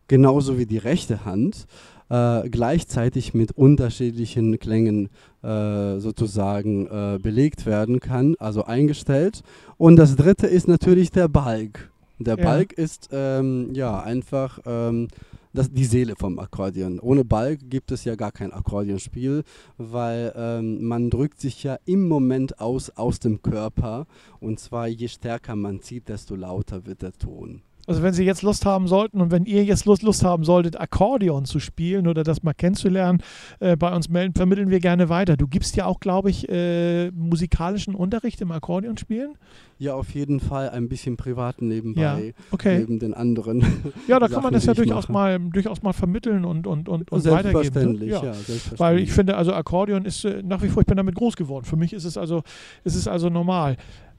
Genauso 0.09 0.59
wie 0.59 0.67
die 0.67 0.79
rechte 0.79 1.25
Hand 1.25 1.67
äh, 2.09 2.49
gleichzeitig 2.49 3.35
mit 3.35 3.53
unterschiedlichen 3.53 4.59
Klängen 4.59 5.09
äh, 5.47 6.01
sozusagen 6.01 6.87
äh, 6.87 7.19
belegt 7.23 7.67
werden 7.67 8.01
kann, 8.01 8.35
also 8.39 8.65
eingestellt. 8.65 9.43
Und 9.77 9.97
das 9.97 10.17
dritte 10.17 10.47
ist 10.47 10.67
natürlich 10.67 11.11
der 11.11 11.29
Balk. 11.29 11.91
Der 12.19 12.37
ja. 12.37 12.45
Balk 12.45 12.73
ist 12.73 13.11
ähm, 13.13 13.73
ja 13.75 14.01
einfach 14.01 14.59
ähm, 14.67 15.09
das, 15.53 15.71
die 15.71 15.85
Seele 15.85 16.15
vom 16.17 16.39
Akkordeon. 16.39 16.99
Ohne 17.01 17.25
Balk 17.25 17.61
gibt 17.71 17.93
es 17.93 18.05
ja 18.05 18.15
gar 18.15 18.33
kein 18.33 18.53
Akkordeonspiel, 18.53 19.43
weil 19.79 20.33
ähm, 20.37 20.85
man 20.85 21.11
drückt 21.11 21.41
sich 21.41 21.63
ja 21.63 21.79
im 21.85 22.09
Moment 22.09 22.61
aus 22.61 22.91
aus 22.91 23.21
dem 23.21 23.43
Körper 23.43 24.07
und 24.41 24.61
zwar 24.61 24.89
je 24.89 25.09
stärker 25.09 25.57
man 25.57 25.81
zieht, 25.81 26.09
desto 26.09 26.35
lauter 26.35 26.87
wird 26.87 27.03
der 27.03 27.13
Ton. 27.13 27.63
Also 27.87 28.03
wenn 28.03 28.13
Sie 28.13 28.25
jetzt 28.25 28.43
Lust 28.43 28.67
haben 28.67 28.89
sollten 28.89 29.21
und 29.21 29.31
wenn 29.31 29.45
ihr 29.45 29.65
jetzt 29.65 29.85
Lust, 29.85 30.03
Lust 30.03 30.25
haben 30.25 30.45
solltet, 30.45 30.79
Akkordeon 30.81 31.45
zu 31.45 31.61
spielen 31.61 32.09
oder 32.09 32.25
das 32.25 32.43
mal 32.43 32.53
kennenzulernen, 32.53 33.23
äh, 33.61 33.77
bei 33.77 33.95
uns 33.95 34.09
melden, 34.09 34.35
vermitteln 34.35 34.71
wir 34.71 34.81
gerne 34.81 35.09
weiter. 35.09 35.37
Du 35.37 35.47
gibst 35.47 35.77
ja 35.77 35.87
auch, 35.87 36.01
glaube 36.01 36.31
ich, 36.31 36.49
äh, 36.49 37.11
musikalischen 37.13 37.95
Unterricht 37.95 38.41
im 38.41 38.51
Akkordeon 38.51 38.97
spielen? 38.97 39.35
Ja, 39.79 39.95
auf 39.95 40.11
jeden 40.15 40.41
Fall 40.41 40.71
ein 40.71 40.89
bisschen 40.89 41.17
privat 41.17 41.61
nebenbei, 41.61 42.01
ja, 42.01 42.45
okay. 42.51 42.79
neben 42.79 42.99
den 42.99 43.13
anderen. 43.15 43.65
Ja, 44.09 44.19
da 44.19 44.27
kann 44.29 44.43
man 44.43 44.53
das 44.53 44.65
ja 44.65 44.75
durchaus 44.75 45.09
mal, 45.09 45.39
durchaus 45.39 45.83
mal 45.83 45.93
vermitteln 45.93 46.45
und, 46.45 46.67
und, 46.67 46.89
und, 46.89 47.13
und 47.13 47.25
weitergeben. 47.27 48.03
Ja. 48.03 48.25
ja 48.25 48.33
selbstverständlich. 48.33 48.81
Weil 48.81 48.99
ich 48.99 49.13
finde, 49.13 49.37
also 49.37 49.53
Akkordeon 49.53 50.05
ist 50.05 50.25
äh, 50.25 50.43
nach 50.43 50.63
wie 50.63 50.69
vor, 50.69 50.81
ich 50.81 50.87
bin 50.87 50.97
damit 50.97 51.15
groß 51.15 51.37
geworden. 51.37 51.67
Für 51.67 51.77
mich 51.77 51.93
ist 51.93 52.05
es 52.05 52.17
also, 52.17 52.43
ist 52.85 52.95
es 52.95 53.07
also 53.07 53.29
normal. 53.29 53.77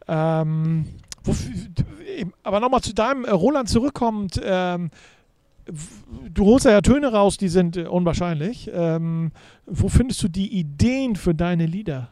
Ähm, 0.07 0.85
aber 2.43 2.59
nochmal 2.59 2.81
zu 2.81 2.93
deinem 2.93 3.25
äh, 3.25 3.31
Roland 3.31 3.69
zurückkommend. 3.69 4.39
Ähm, 4.43 4.89
du 6.33 6.45
holst 6.45 6.65
ja 6.65 6.81
Töne 6.81 7.11
raus, 7.11 7.37
die 7.37 7.49
sind 7.49 7.77
äh, 7.77 7.85
unwahrscheinlich. 7.85 8.69
Ähm, 8.73 9.31
wo 9.65 9.89
findest 9.89 10.23
du 10.23 10.27
die 10.27 10.57
Ideen 10.57 11.15
für 11.15 11.35
deine 11.35 11.65
Lieder? 11.65 12.09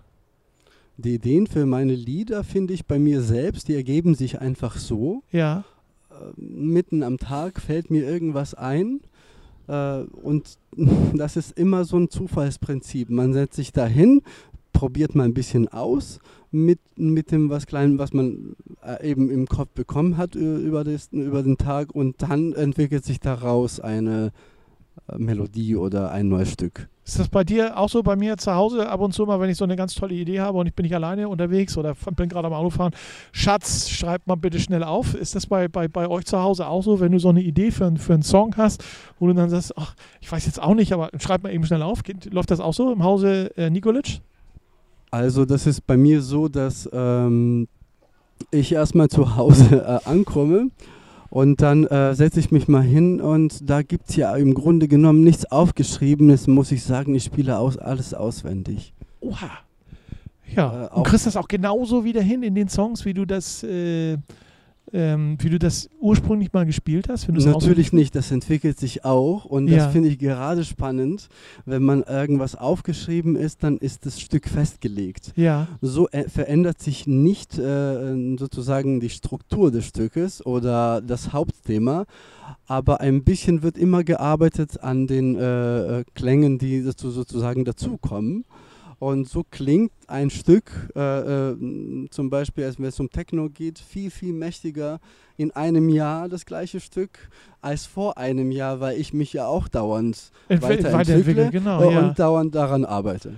Die 0.97 1.15
Ideen 1.15 1.47
für 1.47 1.65
meine 1.65 1.95
Lieder 1.95 2.43
finde 2.43 2.73
ich 2.73 2.85
bei 2.85 2.99
mir 2.99 3.21
selbst, 3.21 3.67
die 3.67 3.75
ergeben 3.75 4.15
sich 4.15 4.39
einfach 4.39 4.77
so. 4.77 5.23
Ja. 5.31 5.63
Äh, 6.09 6.13
mitten 6.37 7.03
am 7.03 7.17
Tag 7.17 7.59
fällt 7.59 7.91
mir 7.91 8.05
irgendwas 8.05 8.53
ein. 8.53 9.01
Äh, 9.67 9.99
und 10.01 10.57
das 11.13 11.35
ist 11.35 11.57
immer 11.57 11.85
so 11.85 11.97
ein 11.97 12.09
Zufallsprinzip. 12.09 13.09
Man 13.09 13.33
setzt 13.33 13.55
sich 13.55 13.71
dahin, 13.71 14.21
probiert 14.73 15.15
mal 15.15 15.23
ein 15.23 15.33
bisschen 15.33 15.67
aus 15.67 16.19
mit, 16.51 16.79
mit 16.95 17.31
dem 17.31 17.49
was 17.49 17.65
Kleinen, 17.65 17.99
was 17.99 18.13
man 18.13 18.55
äh, 18.83 19.09
eben 19.09 19.29
im 19.29 19.47
Kopf 19.47 19.69
bekommen 19.69 20.17
hat 20.17 20.35
über, 20.35 20.83
das, 20.83 21.09
über 21.11 21.43
den 21.43 21.57
Tag 21.57 21.93
und 21.93 22.21
dann 22.21 22.53
entwickelt 22.53 23.05
sich 23.05 23.19
daraus 23.19 23.79
eine 23.79 24.31
äh, 25.07 25.17
Melodie 25.17 25.75
oder 25.75 26.11
ein 26.11 26.29
neues 26.29 26.51
Stück. 26.51 26.87
Ist 27.05 27.19
das 27.19 27.29
bei 27.29 27.43
dir 27.43 27.77
auch 27.77 27.87
so? 27.87 28.01
Bei 28.01 28.15
mir 28.15 28.35
zu 28.37 28.55
Hause 28.55 28.89
ab 28.89 28.99
und 28.99 29.13
zu 29.13 29.25
mal, 29.27 29.39
wenn 29.39 29.49
ich 29.49 29.57
so 29.57 29.63
eine 29.63 29.75
ganz 29.75 29.93
tolle 29.93 30.15
Idee 30.15 30.39
habe 30.39 30.57
und 30.57 30.65
ich 30.65 30.73
bin 30.73 30.85
nicht 30.85 30.95
alleine 30.95 31.29
unterwegs 31.29 31.77
oder 31.77 31.93
bin 32.15 32.29
gerade 32.29 32.47
am 32.47 32.53
Autofahren, 32.53 32.95
Schatz, 33.31 33.89
schreib 33.89 34.25
mal 34.25 34.33
bitte 34.33 34.59
schnell 34.59 34.83
auf. 34.83 35.13
Ist 35.13 35.35
das 35.35 35.45
bei, 35.45 35.67
bei, 35.67 35.87
bei 35.87 36.07
euch 36.07 36.25
zu 36.25 36.39
Hause 36.39 36.67
auch 36.67 36.81
so, 36.81 36.99
wenn 36.99 37.11
du 37.11 37.19
so 37.19 37.29
eine 37.29 37.41
Idee 37.41 37.69
für, 37.69 37.95
für 37.97 38.15
einen 38.15 38.23
Song 38.23 38.57
hast, 38.57 38.83
wo 39.19 39.27
du 39.27 39.33
dann 39.33 39.51
sagst, 39.51 39.77
ach, 39.77 39.93
ich 40.19 40.31
weiß 40.31 40.47
jetzt 40.47 40.59
auch 40.59 40.73
nicht, 40.73 40.93
aber 40.93 41.11
schreib 41.19 41.43
mal 41.43 41.53
eben 41.53 41.65
schnell 41.65 41.83
auf. 41.83 42.01
Läuft 42.31 42.49
das 42.49 42.59
auch 42.59 42.73
so 42.73 42.91
im 42.91 43.03
Hause 43.03 43.55
äh, 43.55 43.69
Nikolic? 43.69 44.21
Also 45.15 45.45
das 45.45 45.65
ist 45.65 45.87
bei 45.87 45.95
mir 45.95 46.21
so, 46.21 46.49
dass 46.49 46.89
ähm, 46.91 47.69
ich 48.51 48.73
erstmal 48.73 49.07
zu 49.07 49.37
Hause 49.37 49.77
äh, 50.05 50.09
ankomme 50.09 50.71
und 51.29 51.61
dann 51.61 51.85
äh, 51.85 52.13
setze 52.13 52.41
ich 52.41 52.51
mich 52.51 52.67
mal 52.67 52.83
hin 52.83 53.21
und 53.21 53.69
da 53.69 53.81
gibt 53.81 54.09
es 54.09 54.17
ja 54.17 54.35
im 54.35 54.53
Grunde 54.53 54.89
genommen 54.89 55.23
nichts 55.23 55.49
Aufgeschriebenes, 55.49 56.47
muss 56.47 56.73
ich 56.73 56.83
sagen. 56.83 57.15
Ich 57.15 57.23
spiele 57.23 57.57
aus, 57.57 57.77
alles 57.77 58.13
auswendig. 58.13 58.93
Oha. 59.21 59.51
Ja, 60.53 60.87
äh, 60.87 60.89
und 60.93 61.03
kriegst 61.07 61.25
das 61.25 61.37
auch 61.37 61.47
genauso 61.47 62.03
wieder 62.03 62.21
hin 62.21 62.43
in 62.43 62.53
den 62.53 62.67
Songs, 62.67 63.05
wie 63.05 63.13
du 63.13 63.23
das 63.23 63.63
äh, 63.63 64.17
ähm, 64.93 65.37
wie 65.39 65.49
du 65.49 65.59
das 65.59 65.89
ursprünglich 65.99 66.53
mal 66.53 66.65
gespielt 66.65 67.09
hast? 67.09 67.27
Natürlich 67.27 67.91
nicht, 67.93 68.15
das 68.15 68.31
entwickelt 68.31 68.79
sich 68.79 69.03
auch 69.03 69.45
und 69.45 69.67
ja. 69.67 69.77
das 69.77 69.91
finde 69.91 70.09
ich 70.09 70.19
gerade 70.19 70.63
spannend. 70.63 71.27
Wenn 71.65 71.83
man 71.83 72.03
irgendwas 72.03 72.55
aufgeschrieben 72.55 73.35
ist, 73.35 73.63
dann 73.63 73.77
ist 73.77 74.05
das 74.05 74.19
Stück 74.19 74.47
festgelegt. 74.47 75.33
Ja. 75.35 75.67
So 75.81 76.07
äh, 76.09 76.29
verändert 76.29 76.81
sich 76.81 77.07
nicht 77.07 77.57
äh, 77.57 78.37
sozusagen 78.37 78.99
die 78.99 79.09
Struktur 79.09 79.71
des 79.71 79.85
Stückes 79.85 80.45
oder 80.45 81.01
das 81.01 81.33
Hauptthema, 81.33 82.05
aber 82.67 83.01
ein 83.01 83.23
bisschen 83.23 83.63
wird 83.63 83.77
immer 83.77 84.03
gearbeitet 84.03 84.81
an 84.81 85.07
den 85.07 85.35
äh, 85.35 85.99
äh 85.99 86.03
Klängen, 86.13 86.57
die 86.59 86.83
dazu 86.83 87.09
sozusagen 87.11 87.65
dazukommen. 87.65 88.45
Und 89.05 89.29
so 89.29 89.43
klingt 89.47 89.91
ein 90.07 90.31
Stück, 90.31 90.89
äh, 90.95 91.51
äh, 91.51 92.09
zum 92.09 92.31
Beispiel, 92.31 92.73
wenn 92.79 92.85
es 92.85 92.99
um 92.99 93.07
Techno 93.07 93.49
geht, 93.49 93.77
viel, 93.77 94.09
viel 94.09 94.33
mächtiger 94.33 94.99
in 95.37 95.51
einem 95.51 95.89
Jahr 95.89 96.27
das 96.27 96.43
gleiche 96.47 96.79
Stück 96.79 97.29
als 97.61 97.85
vor 97.85 98.17
einem 98.17 98.49
Jahr, 98.49 98.79
weil 98.79 98.99
ich 98.99 99.13
mich 99.13 99.31
ja 99.31 99.45
auch 99.45 99.67
dauernd 99.67 100.31
Entwe 100.49 100.69
weiterentwickle, 100.69 101.51
genau, 101.51 101.83
äh, 101.83 101.93
ja. 101.93 101.99
und 101.99 102.17
dauernd 102.17 102.55
daran 102.55 102.83
arbeite. 102.83 103.35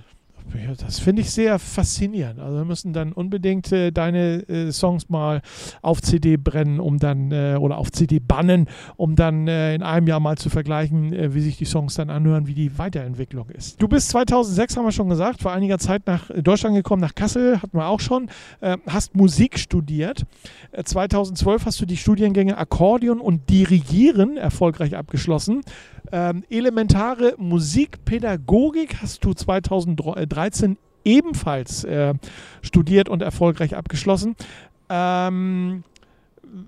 Das 0.78 0.98
finde 0.98 1.22
ich 1.22 1.30
sehr 1.30 1.58
faszinierend. 1.58 2.40
Also 2.40 2.58
wir 2.58 2.64
müssen 2.64 2.92
dann 2.92 3.12
unbedingt 3.12 3.70
äh, 3.72 3.90
deine 3.90 4.48
äh, 4.48 4.72
Songs 4.72 5.08
mal 5.08 5.42
auf 5.82 6.00
CD 6.00 6.36
brennen, 6.36 6.80
um 6.80 6.98
dann 6.98 7.32
äh, 7.32 7.56
oder 7.58 7.78
auf 7.78 7.92
CD 7.92 8.18
bannen, 8.18 8.68
um 8.96 9.16
dann 9.16 9.48
äh, 9.48 9.74
in 9.74 9.82
einem 9.82 10.06
Jahr 10.06 10.20
mal 10.20 10.38
zu 10.38 10.50
vergleichen, 10.50 11.12
äh, 11.12 11.34
wie 11.34 11.40
sich 11.40 11.58
die 11.58 11.64
Songs 11.64 11.94
dann 11.94 12.10
anhören, 12.10 12.46
wie 12.46 12.54
die 12.54 12.78
Weiterentwicklung 12.78 13.48
ist. 13.50 13.80
Du 13.80 13.88
bist 13.88 14.08
2006, 14.10 14.76
haben 14.76 14.84
wir 14.84 14.92
schon 14.92 15.08
gesagt, 15.08 15.42
vor 15.42 15.52
einiger 15.52 15.78
Zeit 15.78 16.06
nach 16.06 16.30
Deutschland 16.30 16.76
gekommen, 16.76 17.02
nach 17.02 17.14
Kassel, 17.14 17.60
hatten 17.60 17.76
wir 17.76 17.86
auch 17.86 18.00
schon, 18.00 18.28
äh, 18.60 18.76
hast 18.86 19.14
Musik 19.14 19.58
studiert. 19.58 20.24
2012 20.82 21.66
hast 21.66 21.80
du 21.80 21.86
die 21.86 21.96
Studiengänge 21.96 22.58
Akkordeon 22.58 23.20
und 23.20 23.48
Dirigieren 23.50 24.36
erfolgreich 24.36 24.96
abgeschlossen. 24.96 25.62
Ähm, 26.12 26.44
elementare 26.48 27.34
Musikpädagogik 27.38 29.02
hast 29.02 29.24
du 29.24 29.34
2013 29.34 30.76
ebenfalls 31.04 31.84
äh, 31.84 32.14
studiert 32.62 33.08
und 33.08 33.22
erfolgreich 33.22 33.76
abgeschlossen. 33.76 34.36
Ähm, 34.88 35.84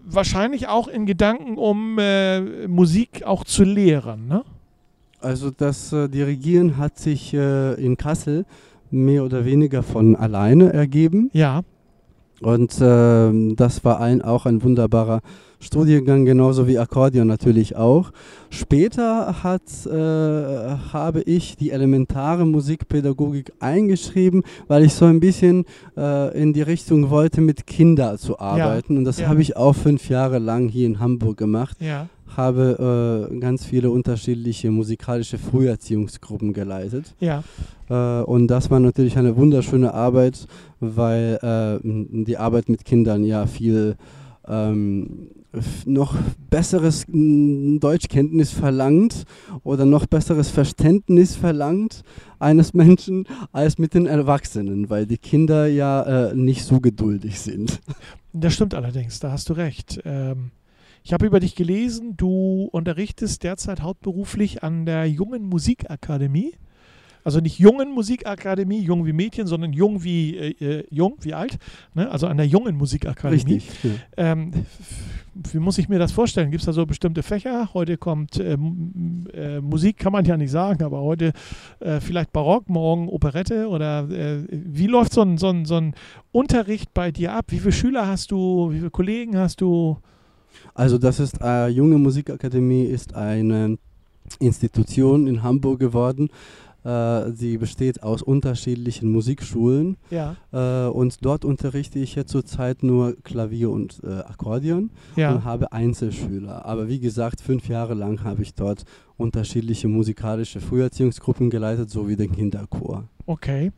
wahrscheinlich 0.04 0.68
auch 0.68 0.88
in 0.88 1.06
Gedanken, 1.06 1.56
um 1.56 1.98
äh, 1.98 2.68
Musik 2.68 3.22
auch 3.24 3.44
zu 3.44 3.64
lehren. 3.64 4.28
Ne? 4.28 4.44
Also 5.20 5.50
das 5.50 5.92
äh, 5.92 6.08
Dirigieren 6.08 6.76
hat 6.76 6.98
sich 6.98 7.34
äh, 7.34 7.74
in 7.74 7.96
Kassel 7.96 8.46
mehr 8.90 9.24
oder 9.24 9.44
weniger 9.44 9.82
von 9.82 10.16
alleine 10.16 10.72
ergeben. 10.72 11.30
Ja. 11.32 11.62
Und 12.40 12.74
ähm, 12.80 13.54
das 13.56 13.84
war 13.84 14.00
ein, 14.00 14.22
auch 14.22 14.46
ein 14.46 14.62
wunderbarer 14.62 15.20
Studiengang, 15.62 16.24
genauso 16.24 16.66
wie 16.66 16.78
Akkordeon 16.78 17.26
natürlich 17.26 17.76
auch. 17.76 18.12
Später 18.48 19.42
hat, 19.42 19.62
äh, 19.86 19.90
habe 19.90 21.20
ich 21.26 21.56
die 21.56 21.70
elementare 21.70 22.46
Musikpädagogik 22.46 23.52
eingeschrieben, 23.60 24.42
weil 24.68 24.84
ich 24.84 24.94
so 24.94 25.04
ein 25.04 25.20
bisschen 25.20 25.66
äh, 25.98 26.36
in 26.40 26.54
die 26.54 26.62
Richtung 26.62 27.10
wollte, 27.10 27.42
mit 27.42 27.66
Kindern 27.66 28.16
zu 28.16 28.38
arbeiten. 28.38 28.94
Ja. 28.94 28.98
Und 29.00 29.04
das 29.04 29.20
ja. 29.20 29.28
habe 29.28 29.42
ich 29.42 29.56
auch 29.56 29.74
fünf 29.74 30.08
Jahre 30.08 30.38
lang 30.38 30.68
hier 30.68 30.86
in 30.86 30.98
Hamburg 30.98 31.36
gemacht. 31.36 31.76
Ja 31.78 32.08
habe 32.36 33.28
äh, 33.30 33.38
ganz 33.38 33.64
viele 33.64 33.90
unterschiedliche 33.90 34.70
musikalische 34.70 35.38
Früherziehungsgruppen 35.38 36.52
geleitet. 36.52 37.14
Ja. 37.20 37.42
Äh, 37.88 38.22
und 38.24 38.48
das 38.48 38.70
war 38.70 38.80
natürlich 38.80 39.16
eine 39.16 39.36
wunderschöne 39.36 39.92
Arbeit, 39.94 40.46
weil 40.80 41.38
äh, 41.42 41.80
die 42.24 42.36
Arbeit 42.36 42.68
mit 42.68 42.84
Kindern 42.84 43.24
ja 43.24 43.46
viel 43.46 43.96
ähm, 44.46 45.30
noch 45.84 46.14
besseres 46.48 47.06
Deutschkenntnis 47.08 48.52
verlangt 48.52 49.24
oder 49.64 49.84
noch 49.84 50.06
besseres 50.06 50.48
Verständnis 50.50 51.34
verlangt 51.34 52.02
eines 52.38 52.72
Menschen 52.72 53.26
als 53.52 53.78
mit 53.78 53.94
den 53.94 54.06
Erwachsenen, 54.06 54.90
weil 54.90 55.06
die 55.06 55.18
Kinder 55.18 55.66
ja 55.66 56.28
äh, 56.28 56.34
nicht 56.34 56.64
so 56.64 56.80
geduldig 56.80 57.40
sind. 57.40 57.80
Das 58.32 58.54
stimmt 58.54 58.74
allerdings, 58.74 59.18
da 59.18 59.32
hast 59.32 59.48
du 59.48 59.54
recht. 59.54 60.00
Ähm, 60.04 60.52
ich 61.02 61.12
habe 61.12 61.26
über 61.26 61.40
dich 61.40 61.54
gelesen, 61.54 62.16
du 62.16 62.68
unterrichtest 62.72 63.42
derzeit 63.42 63.80
hauptberuflich 63.80 64.62
an 64.62 64.86
der 64.86 65.06
Jungen 65.06 65.44
Musikakademie. 65.44 66.54
Also 67.22 67.40
nicht 67.40 67.58
jungen 67.58 67.92
Musikakademie, 67.92 68.80
jung 68.80 69.04
wie 69.04 69.12
Mädchen, 69.12 69.46
sondern 69.46 69.72
jung 69.74 70.02
wie 70.02 70.36
äh, 70.36 70.78
äh 70.78 70.86
jung, 70.90 71.16
wie 71.20 71.34
alt. 71.34 71.58
Ne? 71.94 72.10
Also 72.10 72.26
an 72.26 72.38
der 72.38 72.46
jungen 72.46 72.76
Musikakademie. 72.76 73.54
Richtig. 73.54 73.70
Ja. 73.84 73.90
Ähm, 74.32 74.52
wie 75.34 75.58
muss 75.58 75.78
ich 75.78 75.88
mir 75.88 75.98
das 75.98 76.12
vorstellen? 76.12 76.50
Gibt 76.50 76.62
es 76.62 76.66
da 76.66 76.72
so 76.72 76.86
bestimmte 76.86 77.22
Fächer? 77.22 77.70
Heute 77.74 77.98
kommt 77.98 78.38
äh, 78.38 78.54
äh, 78.54 79.60
Musik, 79.60 79.98
kann 79.98 80.12
man 80.12 80.24
ja 80.24 80.36
nicht 80.36 80.50
sagen, 80.50 80.82
aber 80.82 81.02
heute 81.02 81.32
äh, 81.80 82.00
vielleicht 82.00 82.32
Barock, 82.32 82.68
morgen 82.68 83.08
Operette 83.08 83.68
oder 83.68 84.08
äh, 84.10 84.44
wie 84.50 84.86
läuft 84.86 85.12
so 85.12 85.22
ein, 85.22 85.36
so, 85.36 85.50
ein, 85.50 85.66
so 85.66 85.76
ein 85.76 85.94
Unterricht 86.32 86.94
bei 86.94 87.12
dir 87.12 87.34
ab? 87.34 87.46
Wie 87.48 87.58
viele 87.58 87.72
Schüler 87.72 88.06
hast 88.06 88.30
du? 88.30 88.70
Wie 88.72 88.78
viele 88.78 88.90
Kollegen 88.90 89.36
hast 89.36 89.60
du? 89.60 89.98
Also 90.74 90.98
das 90.98 91.20
ist 91.20 91.40
äh, 91.40 91.68
Junge 91.68 91.98
Musikakademie 91.98 92.84
ist 92.84 93.14
eine 93.14 93.78
Institution 94.38 95.26
in 95.26 95.42
Hamburg 95.42 95.80
geworden. 95.80 96.30
Äh, 96.84 97.32
sie 97.32 97.58
besteht 97.58 98.02
aus 98.02 98.22
unterschiedlichen 98.22 99.10
Musikschulen 99.12 99.98
ja. 100.10 100.36
äh, 100.52 100.88
und 100.88 101.24
dort 101.24 101.44
unterrichte 101.44 101.98
ich 101.98 102.14
jetzt 102.14 102.30
zurzeit 102.30 102.82
nur 102.82 103.16
Klavier 103.22 103.70
und 103.70 104.00
äh, 104.02 104.20
Akkordeon 104.20 104.90
ja. 105.14 105.32
und 105.32 105.44
habe 105.44 105.72
Einzelschüler. 105.72 106.64
Aber 106.64 106.88
wie 106.88 106.98
gesagt, 106.98 107.42
fünf 107.42 107.68
Jahre 107.68 107.92
lang 107.92 108.24
habe 108.24 108.42
ich 108.42 108.54
dort 108.54 108.84
unterschiedliche 109.18 109.88
musikalische 109.88 110.60
Früherziehungsgruppen 110.60 111.50
geleitet, 111.50 111.90
sowie 111.90 112.16
den 112.16 112.32
Kinderchor. 112.32 113.04
Okay. 113.26 113.72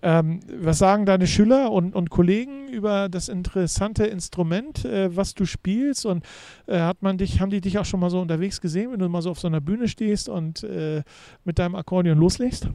Ähm, 0.00 0.40
was 0.60 0.78
sagen 0.78 1.06
deine 1.06 1.26
Schüler 1.26 1.72
und, 1.72 1.94
und 1.94 2.10
Kollegen 2.10 2.68
über 2.68 3.08
das 3.08 3.28
interessante 3.28 4.06
Instrument, 4.06 4.84
äh, 4.84 5.14
was 5.16 5.34
du 5.34 5.44
spielst? 5.44 6.06
Und 6.06 6.24
äh, 6.66 6.78
hat 6.78 7.02
man 7.02 7.18
dich, 7.18 7.40
haben 7.40 7.50
die 7.50 7.60
dich 7.60 7.78
auch 7.78 7.84
schon 7.84 8.00
mal 8.00 8.10
so 8.10 8.20
unterwegs 8.20 8.60
gesehen, 8.60 8.92
wenn 8.92 9.00
du 9.00 9.08
mal 9.08 9.22
so 9.22 9.30
auf 9.30 9.40
so 9.40 9.48
einer 9.48 9.60
Bühne 9.60 9.88
stehst 9.88 10.28
und 10.28 10.62
äh, 10.62 11.02
mit 11.44 11.58
deinem 11.58 11.74
Akkordeon 11.74 12.18
loslegst? 12.18 12.68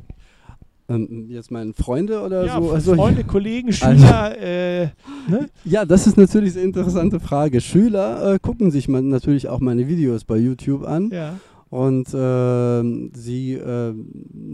Ähm, 0.89 1.27
jetzt 1.29 1.49
meine 1.49 1.73
Freunde 1.73 2.21
oder 2.21 2.45
ja, 2.45 2.61
so? 2.61 2.71
Also, 2.71 2.95
Freunde, 2.95 3.23
Kollegen, 3.23 3.71
Schüler. 3.73 4.23
Also, 4.23 4.39
äh, 4.39 4.83
ne? 5.29 5.49
Ja, 5.63 5.85
das 5.85 6.07
ist 6.07 6.17
natürlich 6.17 6.55
eine 6.55 6.63
interessante 6.63 7.21
Frage. 7.21 7.61
Schüler 7.61 8.33
äh, 8.33 8.39
gucken 8.39 8.69
sich 8.69 8.89
man 8.89 9.07
natürlich 9.07 9.47
auch 9.47 9.61
meine 9.61 9.87
Videos 9.87 10.25
bei 10.25 10.37
YouTube 10.37 10.85
an. 10.85 11.09
Ja. 11.09 11.35
Und 11.73 12.13
äh, 12.13 13.17
sie 13.17 13.53
äh, 13.53 13.95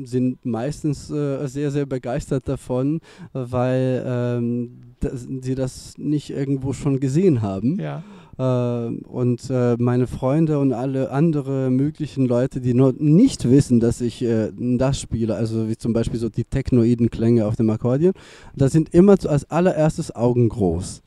sind 0.06 0.46
meistens 0.46 1.12
äh, 1.12 1.48
sehr, 1.48 1.70
sehr 1.70 1.86
begeistert 1.86 2.48
davon, 2.48 3.02
weil 3.34 4.06
ähm, 4.08 4.96
das, 5.02 5.28
sie 5.42 5.54
das 5.54 5.96
nicht 5.98 6.30
irgendwo 6.30 6.72
schon 6.72 7.02
gesehen 7.02 7.42
haben. 7.42 7.78
Ja. 7.78 8.04
Äh, 8.38 8.96
und 9.04 9.50
äh, 9.50 9.76
meine 9.78 10.08
Freunde 10.08 10.60
und 10.60 10.72
alle 10.72 11.12
andere 11.12 11.70
möglichen 11.70 12.26
Leute, 12.26 12.62
die 12.62 12.74
noch 12.74 12.94
nicht 12.94 13.50
wissen, 13.50 13.82
dass 13.82 14.00
ich 14.00 14.22
äh, 14.22 14.54
das 14.56 15.02
spiele, 15.02 15.36
also 15.36 15.68
wie 15.68 15.76
zum 15.76 15.92
Beispiel 15.92 16.22
so 16.22 16.30
die 16.30 16.46
technoiden 16.46 17.10
Klänge 17.10 17.48
auf 17.48 17.58
dem 17.58 17.70
Akkordeon, 17.70 18.14
da 18.56 18.70
sind 18.70 18.94
immer 18.94 19.18
als 19.28 19.52
allererstes 19.52 20.16
Augen 20.16 20.48
groß. 20.48 21.02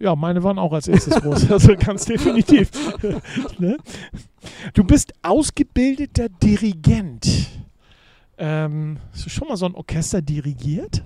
Ja, 0.00 0.14
meine 0.14 0.42
waren 0.44 0.58
auch 0.58 0.72
als 0.72 0.88
erstes 0.88 1.20
groß, 1.20 1.50
also 1.50 1.74
ganz 1.76 2.04
definitiv. 2.04 2.70
ne? 3.58 3.76
Du 4.74 4.84
bist 4.84 5.12
ausgebildeter 5.22 6.28
Dirigent. 6.28 7.48
Ähm, 8.38 8.98
hast 9.12 9.26
du 9.26 9.30
schon 9.30 9.48
mal 9.48 9.56
so 9.56 9.66
ein 9.66 9.74
Orchester 9.74 10.22
dirigiert? 10.22 11.02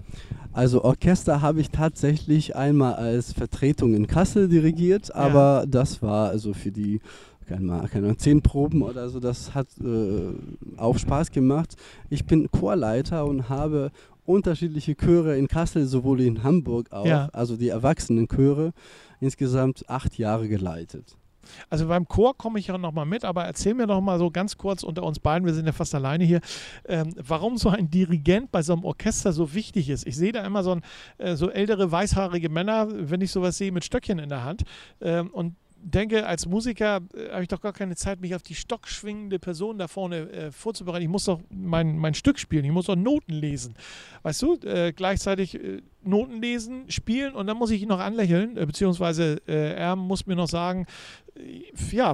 Also 0.52 0.84
Orchester 0.84 1.40
habe 1.40 1.62
ich 1.62 1.70
tatsächlich 1.70 2.54
einmal 2.54 2.94
als 2.94 3.32
Vertretung 3.32 3.94
in 3.94 4.06
Kassel 4.06 4.48
dirigiert, 4.48 5.14
aber 5.14 5.60
ja. 5.60 5.66
das 5.66 6.02
war 6.02 6.28
also 6.28 6.52
für 6.52 6.70
die 6.70 7.00
keine, 7.46 7.88
keine 7.88 8.16
zehn 8.16 8.42
Proben 8.42 8.82
oder 8.82 9.08
so, 9.08 9.20
das 9.20 9.54
hat 9.54 9.66
äh, 9.82 10.78
auch 10.78 10.98
Spaß 10.98 11.30
gemacht. 11.30 11.76
Ich 12.08 12.24
bin 12.24 12.50
Chorleiter 12.50 13.24
und 13.24 13.48
habe 13.48 13.90
unterschiedliche 14.24 14.94
Chöre 14.96 15.36
in 15.36 15.48
Kassel, 15.48 15.86
sowohl 15.86 16.20
in 16.20 16.42
Hamburg 16.42 16.92
auch, 16.92 17.06
ja. 17.06 17.28
also 17.32 17.56
die 17.56 17.68
Erwachsenenchöre, 17.68 18.72
insgesamt 19.20 19.88
acht 19.88 20.18
Jahre 20.18 20.48
geleitet. 20.48 21.16
Also 21.70 21.88
beim 21.88 22.06
Chor 22.06 22.36
komme 22.36 22.58
ich 22.58 22.68
ja 22.68 22.78
nochmal 22.78 23.06
mit, 23.06 23.24
aber 23.24 23.44
erzähl 23.44 23.74
mir 23.74 23.86
doch 23.86 24.00
mal 24.00 24.18
so 24.18 24.30
ganz 24.30 24.56
kurz 24.56 24.82
unter 24.82 25.02
uns 25.02 25.18
beiden, 25.18 25.46
wir 25.46 25.54
sind 25.54 25.66
ja 25.66 25.72
fast 25.72 25.94
alleine 25.94 26.24
hier, 26.24 26.40
ähm, 26.86 27.14
warum 27.16 27.56
so 27.56 27.68
ein 27.68 27.90
Dirigent 27.90 28.52
bei 28.52 28.62
so 28.62 28.72
einem 28.72 28.84
Orchester 28.84 29.32
so 29.32 29.54
wichtig 29.54 29.88
ist. 29.88 30.06
Ich 30.06 30.16
sehe 30.16 30.32
da 30.32 30.44
immer 30.44 30.62
so, 30.62 30.72
ein, 30.72 30.82
äh, 31.18 31.34
so 31.36 31.50
ältere, 31.50 31.90
weißhaarige 31.90 32.48
Männer, 32.48 32.88
wenn 32.90 33.20
ich 33.20 33.32
sowas 33.32 33.58
sehe, 33.58 33.72
mit 33.72 33.84
Stöckchen 33.84 34.18
in 34.18 34.28
der 34.28 34.44
Hand. 34.44 34.62
Ähm, 35.00 35.30
und 35.30 35.56
denke, 35.82 36.26
als 36.26 36.46
Musiker 36.46 37.00
äh, 37.14 37.30
habe 37.30 37.42
ich 37.42 37.48
doch 37.48 37.60
gar 37.60 37.72
keine 37.72 37.96
Zeit, 37.96 38.20
mich 38.20 38.34
auf 38.34 38.42
die 38.42 38.54
stockschwingende 38.54 39.38
Person 39.38 39.78
da 39.78 39.88
vorne 39.88 40.30
äh, 40.30 40.52
vorzubereiten. 40.52 41.02
Ich 41.02 41.08
muss 41.08 41.24
doch 41.24 41.40
mein, 41.50 41.98
mein 41.98 42.14
Stück 42.14 42.38
spielen, 42.38 42.64
ich 42.64 42.70
muss 42.70 42.86
doch 42.86 42.96
Noten 42.96 43.32
lesen. 43.32 43.74
Weißt 44.22 44.42
du, 44.42 44.54
äh, 44.64 44.92
gleichzeitig 44.92 45.54
äh, 45.54 45.82
Noten 46.04 46.40
lesen, 46.40 46.84
spielen 46.88 47.34
und 47.34 47.46
dann 47.46 47.56
muss 47.56 47.70
ich 47.70 47.82
ihn 47.82 47.88
noch 47.88 48.00
anlächeln, 48.00 48.56
äh, 48.56 48.66
beziehungsweise 48.66 49.40
äh, 49.46 49.74
er 49.74 49.96
muss 49.96 50.26
mir 50.26 50.36
noch 50.36 50.48
sagen, 50.48 50.86
ja, 51.90 52.12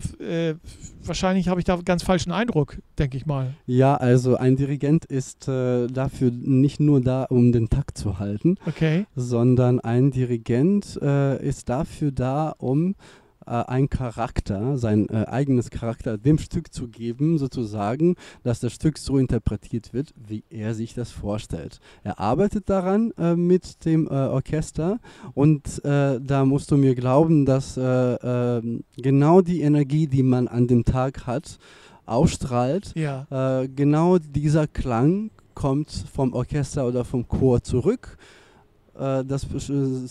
wahrscheinlich 1.02 1.48
habe 1.48 1.60
ich 1.60 1.64
da 1.64 1.76
ganz 1.84 2.04
falschen 2.04 2.30
Eindruck, 2.30 2.78
denke 3.00 3.16
ich 3.16 3.26
mal. 3.26 3.56
Ja, 3.66 3.96
also 3.96 4.36
ein 4.36 4.54
Dirigent 4.54 5.06
ist 5.06 5.48
dafür 5.48 6.30
nicht 6.30 6.78
nur 6.78 7.00
da, 7.00 7.24
um 7.24 7.50
den 7.50 7.68
Takt 7.68 7.98
zu 7.98 8.20
halten, 8.20 8.58
okay. 8.64 9.06
sondern 9.16 9.80
ein 9.80 10.12
Dirigent 10.12 10.94
ist 10.94 11.68
dafür 11.68 12.12
da, 12.12 12.54
um 12.58 12.94
äh, 13.48 13.64
ein 13.66 13.88
Charakter, 13.88 14.76
sein 14.76 15.08
äh, 15.08 15.24
eigenes 15.26 15.70
Charakter 15.70 16.18
dem 16.18 16.38
Stück 16.38 16.72
zu 16.72 16.88
geben, 16.88 17.38
sozusagen, 17.38 18.16
dass 18.42 18.60
das 18.60 18.72
Stück 18.72 18.98
so 18.98 19.18
interpretiert 19.18 19.92
wird, 19.92 20.12
wie 20.16 20.44
er 20.50 20.74
sich 20.74 20.94
das 20.94 21.10
vorstellt. 21.10 21.80
Er 22.02 22.20
arbeitet 22.20 22.68
daran 22.68 23.12
äh, 23.18 23.34
mit 23.34 23.84
dem 23.84 24.06
äh, 24.06 24.10
Orchester 24.10 25.00
und 25.34 25.84
äh, 25.84 26.20
da 26.20 26.44
musst 26.44 26.70
du 26.70 26.76
mir 26.76 26.94
glauben, 26.94 27.46
dass 27.46 27.76
äh, 27.76 27.82
ähm, 27.82 28.84
genau 28.96 29.40
die 29.40 29.62
Energie, 29.62 30.06
die 30.06 30.22
man 30.22 30.48
an 30.48 30.66
dem 30.66 30.84
Tag 30.84 31.26
hat, 31.26 31.58
ausstrahlt, 32.06 32.94
ja. 32.94 33.26
genau 33.76 34.16
dieser 34.16 34.66
Klang 34.66 35.30
kommt 35.52 35.90
vom 35.90 36.32
Orchester 36.32 36.86
oder 36.86 37.04
vom 37.04 37.28
Chor 37.28 37.62
zurück. 37.62 38.16
Äh, 38.98 39.24
das, 39.24 39.46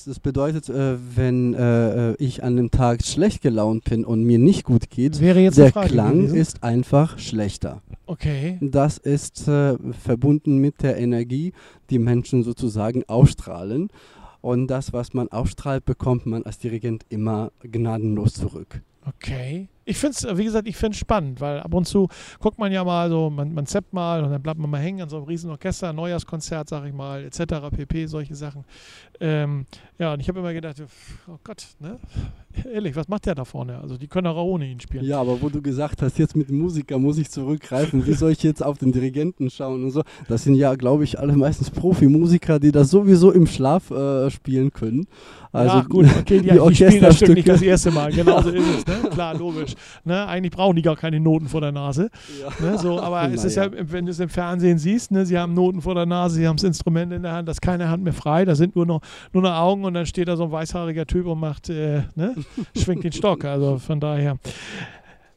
das, 0.06 0.20
bedeutet, 0.20 0.70
äh, 0.70 0.98
wenn 1.16 1.54
äh, 1.54 2.14
ich 2.16 2.44
an 2.44 2.56
dem 2.56 2.72
Tag 2.72 3.04
schlecht 3.04 3.42
gelaunt 3.42 3.84
bin 3.84 4.06
und 4.06 4.24
mir 4.24 4.40
nicht 4.40 4.64
gut 4.64 4.90
geht, 4.90 5.20
der 5.20 5.72
Klang 5.72 6.18
gewesen? 6.22 6.38
ist 6.38 6.64
einfach 6.64 7.20
schlechter. 7.20 7.82
Okay. 8.06 8.58
Das 8.62 8.98
ist 8.98 9.48
äh, 9.48 9.76
verbunden 9.92 10.60
mit 10.60 10.82
der 10.82 10.98
Energie, 10.98 11.52
die 11.90 12.00
Menschen 12.00 12.44
sozusagen 12.44 13.04
ausstrahlen. 13.08 13.90
Und 14.40 14.68
das, 14.68 14.94
was 14.94 15.14
man 15.14 15.28
ausstrahlt, 15.30 15.84
bekommt 15.84 16.26
man 16.26 16.44
als 16.44 16.60
Dirigent 16.60 17.04
immer 17.10 17.52
gnadenlos 17.64 18.36
zurück. 18.36 18.82
Okay. 19.06 19.68
Ich 19.88 19.98
finde 19.98 20.18
es, 20.18 20.38
wie 20.38 20.44
gesagt, 20.44 20.68
ich 20.68 20.76
finde 20.76 20.96
es 20.96 21.00
spannend, 21.00 21.40
weil 21.40 21.62
ab 21.62 21.74
und 21.74 21.88
zu 21.88 22.10
guckt 22.40 22.60
man 22.60 22.74
ja 22.74 22.84
mal 22.84 23.10
so, 23.10 23.30
man, 23.30 23.54
man 23.54 23.66
zappt 23.66 23.94
mal 23.94 24.22
und 24.22 24.32
dann 24.32 24.44
bleibt 24.44 24.60
man 24.60 24.70
mal 24.70 24.82
hängen 24.82 25.02
an 25.02 25.10
so 25.10 25.16
einem 25.16 25.26
riesen 25.26 25.50
Orchester, 25.50 25.94
Neujahrskonzert, 25.94 26.68
sag 26.68 26.86
ich 26.86 26.94
mal, 26.94 27.24
etc., 27.24 27.70
pp., 27.74 28.06
solche 28.08 28.36
Sachen. 28.36 28.66
Ähm, 29.20 29.66
ja, 29.98 30.14
und 30.14 30.20
ich 30.20 30.28
habe 30.28 30.40
immer 30.40 30.54
gedacht, 30.54 30.84
oh 31.28 31.38
Gott, 31.44 31.66
ne? 31.80 31.98
Ehrlich, 32.74 32.96
was 32.96 33.08
macht 33.08 33.26
der 33.26 33.36
da 33.36 33.46
vorne? 33.46 33.80
Also 33.80 33.98
die 33.98 34.08
können 34.08 34.28
auch 34.28 34.44
ohne 34.44 34.66
ihn 34.66 34.80
spielen. 34.80 35.06
Ja, 35.06 35.22
aber 35.22 35.42
wo 35.42 35.50
du 35.50 35.62
gesagt 35.62 36.02
hast, 36.02 36.18
jetzt 36.18 36.36
mit 36.36 36.50
dem 36.50 36.58
Musiker 36.60 36.98
muss 36.98 37.18
ich 37.18 37.30
zurückgreifen, 37.30 38.06
wie 38.06 38.14
soll 38.14 38.32
ich 38.32 38.44
jetzt 38.44 38.64
auf 38.64 38.78
den 38.78 38.92
Dirigenten 38.92 39.50
schauen 39.50 39.84
und 39.84 39.92
so, 39.92 40.04
das 40.28 40.44
sind 40.44 40.56
ja, 40.56 40.76
glaube 40.76 41.04
ich, 41.04 41.20
alle 41.20 41.36
meistens 41.36 41.70
Profimusiker, 41.70 42.60
die 42.60 42.72
das 42.72 42.90
sowieso 42.90 43.32
im 43.32 43.48
Schlaf 43.48 43.92
äh, 43.92 44.30
spielen 44.32 44.72
können. 44.72 45.08
Also 45.52 45.78
ja, 45.78 45.84
gut, 45.84 46.06
okay, 46.20 46.42
die, 46.42 46.50
die, 46.50 46.60
die 46.60 46.76
spielen 46.76 47.02
das 47.02 47.18
Stück 47.18 47.30
nicht 47.30 47.48
das 47.48 47.62
erste 47.62 47.92
Mal, 47.92 48.12
genau 48.12 48.42
so 48.42 48.50
ist 48.52 48.66
es, 48.80 48.86
ne? 48.86 49.10
klar, 49.10 49.36
logisch. 49.36 49.76
Ne? 50.04 50.28
Eigentlich 50.28 50.52
brauchen 50.52 50.76
die 50.76 50.82
gar 50.82 50.96
keine 50.96 51.20
Noten 51.20 51.48
vor 51.48 51.62
der 51.62 51.72
Nase. 51.72 52.10
Ja. 52.42 52.66
Ne? 52.66 52.78
So, 52.78 53.00
aber 53.00 53.24
es 53.34 53.44
ist 53.44 53.56
ja, 53.56 53.70
wenn 53.72 54.06
du 54.06 54.12
es 54.12 54.20
im 54.20 54.30
Fernsehen 54.30 54.78
siehst, 54.78 55.12
ne? 55.12 55.26
sie 55.26 55.38
haben 55.38 55.54
Noten 55.54 55.82
vor 55.82 55.96
der 55.96 56.06
Nase, 56.06 56.36
sie 56.36 56.48
haben 56.48 56.58
das 56.58 56.64
Instrument 56.64 57.14
in 57.14 57.24
der 57.24 57.34
Hand, 57.34 57.48
da 57.48 57.52
ist 57.52 57.62
keine 57.62 57.90
Hand 57.90 58.04
mehr 58.04 58.14
frei, 58.14 58.46
da 58.46 58.56
sind 58.56 58.76
nur 58.76 58.86
noch, 58.86 59.02
nur 59.34 59.44
noch 59.44 59.54
Augen 59.54 59.86
und 59.86 59.94
dann 59.94 60.06
steht 60.06 60.28
da 60.28 60.36
so 60.36 60.46
ein 60.46 60.52
weißhaariger 60.52 61.06
Typ 61.06 61.26
und 61.26 61.40
macht, 61.40 61.70
äh, 61.70 62.04
ne? 62.16 62.36
schwingt 62.76 63.04
den 63.04 63.12
Stock. 63.12 63.46
Also 63.46 63.78
von 63.78 64.00
daher. 64.00 64.38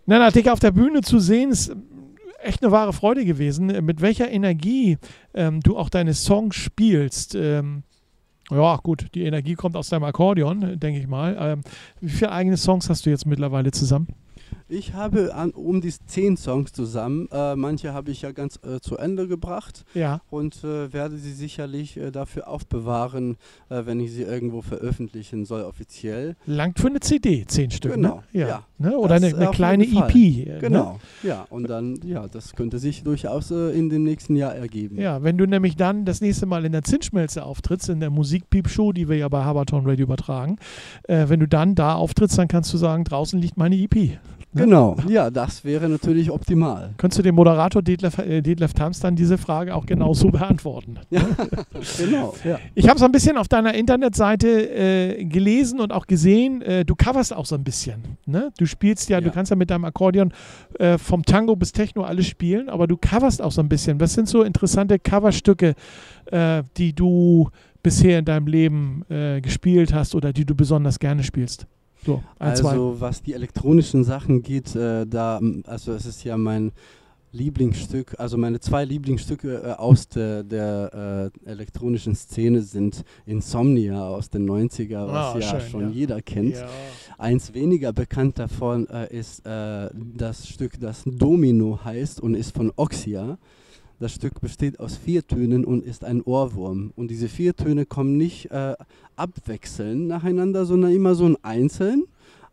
Na, 0.06 0.30
Dick 0.30 0.48
auf 0.48 0.60
der 0.60 0.72
Bühne 0.72 1.02
zu 1.02 1.18
sehen, 1.18 1.50
ist 1.50 1.74
echt 2.42 2.62
eine 2.62 2.72
wahre 2.72 2.92
Freude 2.92 3.24
gewesen. 3.24 3.66
Mit 3.84 4.00
welcher 4.00 4.30
Energie 4.30 4.98
ähm, 5.34 5.60
du 5.60 5.76
auch 5.76 5.88
deine 5.88 6.14
Songs 6.14 6.56
spielst. 6.56 7.34
Ähm, 7.34 7.84
ja, 8.50 8.76
gut, 8.76 9.06
die 9.14 9.22
Energie 9.22 9.54
kommt 9.54 9.76
aus 9.76 9.88
deinem 9.88 10.04
Akkordeon, 10.04 10.78
denke 10.80 10.98
ich 10.98 11.06
mal. 11.06 11.36
Ähm, 11.38 11.60
wie 12.00 12.08
viele 12.10 12.32
eigene 12.32 12.56
Songs 12.56 12.88
hast 12.90 13.06
du 13.06 13.10
jetzt 13.10 13.26
mittlerweile 13.26 13.70
zusammen? 13.70 14.08
Ich 14.68 14.94
habe 14.94 15.34
an, 15.34 15.50
um 15.50 15.80
die 15.80 15.90
zehn 15.90 16.36
Songs 16.36 16.72
zusammen. 16.72 17.28
Äh, 17.32 17.56
manche 17.56 17.92
habe 17.92 18.12
ich 18.12 18.22
ja 18.22 18.30
ganz 18.30 18.60
äh, 18.64 18.80
zu 18.80 18.96
Ende 18.96 19.26
gebracht. 19.26 19.84
Ja. 19.94 20.20
Und 20.30 20.62
äh, 20.62 20.92
werde 20.92 21.18
sie 21.18 21.32
sicherlich 21.32 21.96
äh, 21.96 22.12
dafür 22.12 22.48
aufbewahren, 22.48 23.36
äh, 23.68 23.82
wenn 23.84 23.98
ich 23.98 24.12
sie 24.12 24.22
irgendwo 24.22 24.62
veröffentlichen 24.62 25.44
soll, 25.44 25.62
offiziell. 25.62 26.36
Langt 26.46 26.78
für 26.78 26.86
eine 26.86 27.00
CD, 27.00 27.44
zehn 27.46 27.70
Stück. 27.72 27.96
Ne? 27.96 28.02
Genau. 28.02 28.16
Ne? 28.16 28.40
Ja. 28.40 28.48
ja. 28.48 28.64
Ne? 28.78 28.96
Oder 28.96 29.16
eine, 29.16 29.34
eine 29.34 29.50
kleine 29.50 29.84
EP. 29.84 30.14
Ne? 30.14 30.58
Genau. 30.60 31.00
Ne? 31.22 31.28
Ja. 31.28 31.46
Und 31.50 31.68
dann, 31.68 31.98
ja, 32.04 32.28
das 32.28 32.54
könnte 32.54 32.78
sich 32.78 33.02
durchaus 33.02 33.50
äh, 33.50 33.70
in 33.76 33.90
dem 33.90 34.04
nächsten 34.04 34.36
Jahr 34.36 34.54
ergeben. 34.54 35.00
Ja, 35.00 35.22
wenn 35.24 35.36
du 35.36 35.46
nämlich 35.46 35.74
dann 35.74 36.04
das 36.04 36.20
nächste 36.20 36.46
Mal 36.46 36.64
in 36.64 36.72
der 36.72 36.82
Zinsschmelze 36.82 37.42
auftrittst, 37.42 37.88
in 37.88 37.98
der 37.98 38.10
Musikpiep-Show, 38.10 38.92
die 38.92 39.08
wir 39.08 39.16
ja 39.16 39.28
bei 39.28 39.42
Haberton 39.42 39.84
Radio 39.84 40.04
übertragen, 40.04 40.58
wenn 41.06 41.40
du 41.40 41.48
dann 41.48 41.74
da 41.74 41.94
auftrittst, 41.94 42.38
dann 42.38 42.48
kannst 42.48 42.72
du 42.72 42.76
sagen, 42.76 43.04
draußen 43.04 43.40
liegt 43.40 43.56
meine 43.56 43.76
EP. 43.76 44.18
Ne? 44.52 44.64
Genau, 44.64 44.96
ja, 45.06 45.30
das 45.30 45.64
wäre 45.64 45.88
natürlich 45.88 46.28
optimal. 46.28 46.90
Könntest 46.96 47.20
du 47.20 47.22
dem 47.22 47.36
Moderator 47.36 47.82
Detlef, 47.82 48.18
äh, 48.18 48.40
Detlef 48.42 48.74
Tams 48.74 48.98
dann 48.98 49.14
diese 49.14 49.38
Frage 49.38 49.76
auch 49.76 49.86
genauso 49.86 50.28
beantworten? 50.32 50.98
Ja, 51.08 51.22
genau. 51.96 52.34
Ja. 52.44 52.58
Ich 52.74 52.88
habe 52.88 52.98
so 52.98 53.04
ein 53.04 53.12
bisschen 53.12 53.36
auf 53.36 53.46
deiner 53.46 53.74
Internetseite 53.74 54.48
äh, 54.48 55.24
gelesen 55.24 55.78
und 55.78 55.92
auch 55.92 56.08
gesehen, 56.08 56.62
äh, 56.62 56.84
du 56.84 56.96
coverst 56.96 57.32
auch 57.32 57.46
so 57.46 57.54
ein 57.54 57.62
bisschen. 57.62 58.02
Ne? 58.26 58.50
Du 58.58 58.66
spielst 58.66 59.08
ja, 59.08 59.18
ja, 59.18 59.20
du 59.20 59.30
kannst 59.30 59.50
ja 59.50 59.56
mit 59.56 59.70
deinem 59.70 59.84
Akkordeon 59.84 60.32
äh, 60.80 60.98
vom 60.98 61.24
Tango 61.24 61.54
bis 61.54 61.70
Techno 61.70 62.02
alles 62.02 62.26
spielen, 62.26 62.68
aber 62.68 62.88
du 62.88 62.96
coverst 62.96 63.40
auch 63.40 63.52
so 63.52 63.62
ein 63.62 63.68
bisschen. 63.68 64.00
Was 64.00 64.14
sind 64.14 64.28
so 64.28 64.42
interessante 64.42 64.98
Coverstücke, 64.98 65.74
äh, 66.26 66.64
die 66.76 66.92
du 66.92 67.50
bisher 67.84 68.18
in 68.18 68.24
deinem 68.24 68.48
Leben 68.48 69.04
äh, 69.10 69.40
gespielt 69.40 69.94
hast 69.94 70.16
oder 70.16 70.32
die 70.32 70.44
du 70.44 70.56
besonders 70.56 70.98
gerne 70.98 71.22
spielst? 71.22 71.68
So, 72.04 72.22
also 72.38 72.62
zwei. 72.62 73.00
was 73.00 73.22
die 73.22 73.34
elektronischen 73.34 74.04
Sachen 74.04 74.42
geht, 74.42 74.74
äh, 74.74 75.06
da, 75.06 75.40
also 75.66 75.92
es 75.92 76.06
ist 76.06 76.24
ja 76.24 76.36
mein 76.36 76.72
Lieblingsstück, 77.32 78.18
also 78.18 78.36
meine 78.36 78.58
zwei 78.58 78.84
Lieblingsstücke 78.84 79.62
äh, 79.62 79.72
aus 79.72 80.08
der, 80.08 80.42
der 80.42 81.30
äh, 81.46 81.48
elektronischen 81.48 82.14
Szene 82.16 82.62
sind 82.62 83.04
Insomnia 83.24 84.08
aus 84.08 84.30
den 84.30 84.48
90er, 84.50 85.06
was 85.06 85.36
oh, 85.36 85.38
ja 85.38 85.60
schön, 85.60 85.70
schon 85.70 85.80
ja. 85.82 85.88
jeder 85.90 86.22
kennt. 86.22 86.56
Ja. 86.56 86.68
Eins 87.18 87.54
weniger 87.54 87.92
bekannt 87.92 88.38
davon 88.38 88.88
äh, 88.88 89.16
ist 89.16 89.46
äh, 89.46 89.90
das 89.94 90.48
Stück, 90.48 90.80
das 90.80 91.02
Domino 91.06 91.78
heißt 91.84 92.20
und 92.20 92.34
ist 92.34 92.56
von 92.56 92.72
Oxia. 92.76 93.38
Das 94.00 94.12
Stück 94.12 94.40
besteht 94.40 94.80
aus 94.80 94.96
vier 94.96 95.26
Tönen 95.26 95.66
und 95.66 95.84
ist 95.84 96.04
ein 96.04 96.22
Ohrwurm. 96.22 96.90
Und 96.96 97.10
diese 97.10 97.28
vier 97.28 97.54
Töne 97.54 97.84
kommen 97.84 98.16
nicht 98.16 98.50
äh, 98.50 98.74
abwechselnd 99.14 100.08
nacheinander, 100.08 100.64
sondern 100.64 100.92
immer 100.92 101.14
so 101.14 101.26
ein 101.26 101.36
einzeln. 101.42 102.04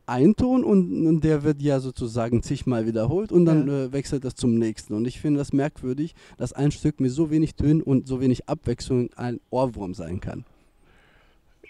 Ein 0.05 0.35
Ton 0.35 0.65
und, 0.65 1.07
und, 1.07 1.23
der 1.23 1.43
wird 1.43 1.61
ja 1.61 1.79
sozusagen 1.79 2.43
zigmal 2.43 2.85
wiederholt 2.85 3.31
und 3.31 3.45
dann 3.45 3.67
ja. 3.67 3.85
äh, 3.85 3.93
wechselt 3.93 4.25
das 4.25 4.35
zum 4.35 4.57
nächsten. 4.57 4.93
Und 4.93 5.07
ich 5.07 5.21
finde 5.21 5.37
das 5.37 5.53
merkwürdig, 5.53 6.15
dass 6.35 6.51
ein 6.51 6.71
Stück 6.71 6.99
mit 6.99 7.11
so 7.11 7.31
wenig 7.31 7.55
Tönen 7.55 7.81
und 7.81 8.07
so 8.07 8.19
wenig 8.19 8.49
Abwechslung 8.49 9.09
ein 9.15 9.39
Ohrwurm 9.49 9.93
sein 9.93 10.19
kann. 10.19 10.43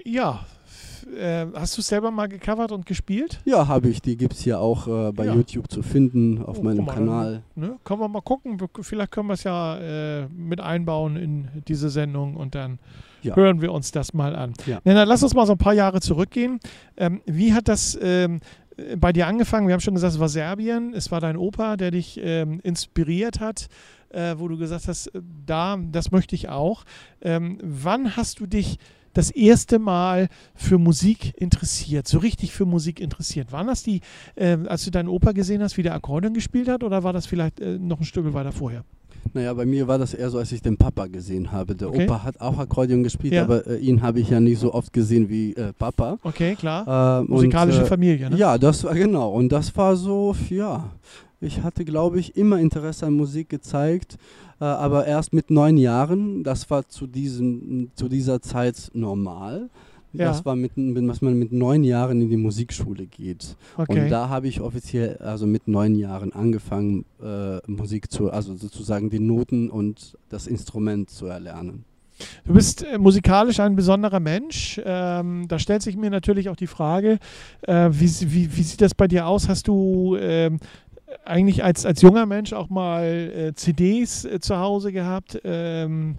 Ja, 0.03 0.45
äh, 1.15 1.45
hast 1.53 1.77
du 1.77 1.81
selber 1.81 2.11
mal 2.11 2.27
gecovert 2.27 2.71
und 2.71 2.85
gespielt? 2.85 3.39
Ja, 3.45 3.67
habe 3.67 3.89
ich. 3.89 4.01
Die 4.01 4.17
gibt 4.17 4.33
es 4.33 4.45
ja 4.45 4.57
auch 4.57 4.87
äh, 4.87 5.11
bei 5.11 5.25
ja. 5.25 5.33
YouTube 5.33 5.71
zu 5.71 5.81
finden 5.81 6.43
auf 6.43 6.59
oh, 6.59 6.63
meinem 6.63 6.85
mal, 6.85 6.93
Kanal. 6.93 7.43
Dann, 7.55 7.69
ne? 7.69 7.77
Können 7.83 8.01
wir 8.01 8.07
mal 8.07 8.21
gucken. 8.21 8.57
Vielleicht 8.81 9.11
können 9.11 9.27
wir 9.27 9.33
es 9.33 9.43
ja 9.43 9.77
äh, 9.77 10.27
mit 10.27 10.59
einbauen 10.59 11.15
in 11.15 11.47
diese 11.67 11.89
Sendung 11.89 12.35
und 12.35 12.55
dann 12.55 12.79
ja. 13.21 13.35
hören 13.35 13.61
wir 13.61 13.71
uns 13.71 13.91
das 13.91 14.13
mal 14.13 14.35
an. 14.35 14.53
Ja. 14.65 14.79
Na, 14.83 15.03
lass 15.03 15.23
uns 15.23 15.33
mal 15.33 15.45
so 15.45 15.53
ein 15.53 15.57
paar 15.57 15.73
Jahre 15.73 16.01
zurückgehen. 16.01 16.59
Ähm, 16.97 17.21
wie 17.25 17.53
hat 17.53 17.67
das 17.67 17.97
ähm, 18.01 18.39
bei 18.97 19.13
dir 19.13 19.27
angefangen? 19.27 19.67
Wir 19.67 19.73
haben 19.73 19.81
schon 19.81 19.95
gesagt, 19.95 20.13
es 20.13 20.19
war 20.19 20.29
Serbien. 20.29 20.93
Es 20.93 21.11
war 21.11 21.21
dein 21.21 21.37
Opa, 21.37 21.77
der 21.77 21.91
dich 21.91 22.19
ähm, 22.21 22.59
inspiriert 22.63 23.39
hat. 23.39 23.67
Äh, 24.09 24.35
wo 24.37 24.47
du 24.47 24.57
gesagt 24.57 24.87
hast, 24.87 25.07
äh, 25.07 25.21
da, 25.45 25.77
das 25.91 26.11
möchte 26.11 26.33
ich 26.33 26.47
auch. 26.47 26.85
Ähm, 27.21 27.57
wann 27.61 28.15
hast 28.15 28.39
du 28.39 28.45
dich 28.45 28.77
das 29.17 29.31
erste 29.31 29.79
Mal 29.79 30.29
für 30.53 30.77
Musik 30.77 31.33
interessiert, 31.37 32.07
so 32.07 32.19
richtig 32.19 32.51
für 32.51 32.65
Musik 32.65 32.99
interessiert? 32.99 33.51
Waren 33.51 33.67
das 33.67 33.81
die, 33.81 34.01
äh, 34.35 34.57
als 34.67 34.85
du 34.85 34.91
deinen 34.91 35.09
Opa 35.09 35.31
gesehen 35.31 35.63
hast, 35.63 35.77
wie 35.77 35.83
der 35.83 35.95
Akkordeon 35.95 36.33
gespielt 36.33 36.67
hat, 36.67 36.83
oder 36.83 37.03
war 37.03 37.13
das 37.13 37.25
vielleicht 37.25 37.59
äh, 37.59 37.79
noch 37.79 37.99
ein 37.99 38.05
Stück 38.05 38.31
weiter 38.33 38.51
vorher? 38.51 38.83
Naja, 39.33 39.53
bei 39.53 39.65
mir 39.65 39.87
war 39.87 39.97
das 39.97 40.13
eher 40.13 40.29
so, 40.29 40.37
als 40.37 40.51
ich 40.51 40.61
den 40.61 40.77
Papa 40.77 41.07
gesehen 41.07 41.51
habe. 41.51 41.75
Der 41.75 41.89
okay. 41.89 42.05
Opa 42.05 42.23
hat 42.23 42.39
auch 42.39 42.57
Akkordeon 42.59 43.03
gespielt, 43.03 43.33
ja. 43.33 43.43
aber 43.43 43.65
äh, 43.67 43.77
ihn 43.77 44.01
habe 44.01 44.19
ich 44.19 44.29
ja 44.29 44.39
nicht 44.39 44.59
so 44.59 44.73
oft 44.73 44.93
gesehen 44.93 45.29
wie 45.29 45.53
äh, 45.53 45.73
Papa. 45.73 46.17
Okay, 46.23 46.55
klar. 46.55 47.21
Äh, 47.21 47.23
Musikalische 47.23 47.79
und, 47.79 47.85
äh, 47.85 47.89
Familie, 47.89 48.29
ne? 48.29 48.37
Ja, 48.37 48.57
das 48.57 48.83
war 48.83 48.93
genau. 48.93 49.31
Und 49.31 49.51
das 49.51 49.75
war 49.75 49.95
so, 49.95 50.35
ja, 50.49 50.91
ich 51.39 51.61
hatte, 51.61 51.85
glaube 51.85 52.19
ich, 52.19 52.35
immer 52.35 52.59
Interesse 52.59 53.05
an 53.05 53.13
Musik 53.13 53.49
gezeigt, 53.49 54.17
aber 54.65 55.05
erst 55.05 55.33
mit 55.33 55.51
neun 55.51 55.77
Jahren. 55.77 56.43
Das 56.43 56.69
war 56.69 56.87
zu, 56.87 57.07
diesem, 57.07 57.91
zu 57.95 58.09
dieser 58.09 58.41
Zeit 58.41 58.89
normal. 58.93 59.69
Ja. 60.13 60.27
Das 60.27 60.45
war 60.45 60.55
mit, 60.55 60.71
was 60.75 61.21
man 61.21 61.37
mit 61.37 61.51
neun 61.51 61.83
Jahren 61.83 62.21
in 62.21 62.29
die 62.29 62.37
Musikschule 62.37 63.05
geht. 63.05 63.55
Okay. 63.77 64.03
Und 64.03 64.09
da 64.09 64.29
habe 64.29 64.47
ich 64.47 64.61
offiziell, 64.61 65.17
also 65.17 65.45
mit 65.45 65.67
neun 65.67 65.95
Jahren 65.95 66.33
angefangen, 66.33 67.05
äh, 67.21 67.59
Musik 67.69 68.09
zu, 68.11 68.31
also 68.31 68.55
sozusagen 68.55 69.09
die 69.09 69.19
Noten 69.19 69.69
und 69.69 70.17
das 70.29 70.47
Instrument 70.47 71.09
zu 71.09 71.27
erlernen. 71.27 71.83
Du 72.45 72.53
bist 72.53 72.83
äh, 72.83 72.97
musikalisch 72.97 73.59
ein 73.59 73.75
besonderer 73.75 74.19
Mensch. 74.19 74.81
Ähm, 74.83 75.45
da 75.47 75.59
stellt 75.59 75.83
sich 75.83 75.95
mir 75.97 76.09
natürlich 76.09 76.49
auch 76.49 76.55
die 76.55 76.67
Frage, 76.67 77.19
äh, 77.61 77.89
wie, 77.91 78.09
wie, 78.31 78.57
wie, 78.57 78.63
sieht 78.63 78.81
das 78.81 78.95
bei 78.95 79.07
dir 79.07 79.27
aus? 79.27 79.47
Hast 79.47 79.67
du 79.67 80.17
ähm, 80.19 80.59
eigentlich 81.25 81.63
als, 81.63 81.85
als 81.85 82.01
junger 82.01 82.25
Mensch 82.25 82.53
auch 82.53 82.69
mal 82.69 83.03
äh, 83.03 83.53
CDs 83.53 84.25
äh, 84.25 84.39
zu 84.39 84.57
Hause 84.57 84.91
gehabt? 84.91 85.39
Ähm, 85.43 86.15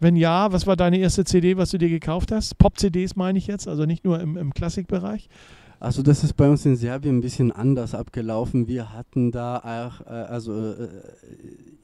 wenn 0.00 0.16
ja, 0.16 0.52
was 0.52 0.66
war 0.66 0.76
deine 0.76 0.98
erste 0.98 1.24
CD, 1.24 1.56
was 1.56 1.70
du 1.70 1.78
dir 1.78 1.88
gekauft 1.88 2.32
hast? 2.32 2.58
Pop-CDs 2.58 3.14
meine 3.14 3.38
ich 3.38 3.46
jetzt, 3.46 3.68
also 3.68 3.84
nicht 3.84 4.04
nur 4.04 4.20
im, 4.20 4.36
im 4.36 4.52
Klassikbereich. 4.52 5.28
Also 5.78 6.02
das 6.02 6.22
ist 6.22 6.34
bei 6.34 6.48
uns 6.48 6.64
in 6.64 6.76
Serbien 6.76 7.18
ein 7.18 7.20
bisschen 7.20 7.50
anders 7.50 7.94
abgelaufen. 7.94 8.68
Wir 8.68 8.92
hatten 8.92 9.32
da 9.32 9.58
auch, 9.58 10.06
äh, 10.06 10.10
also 10.10 10.52
äh, 10.52 10.88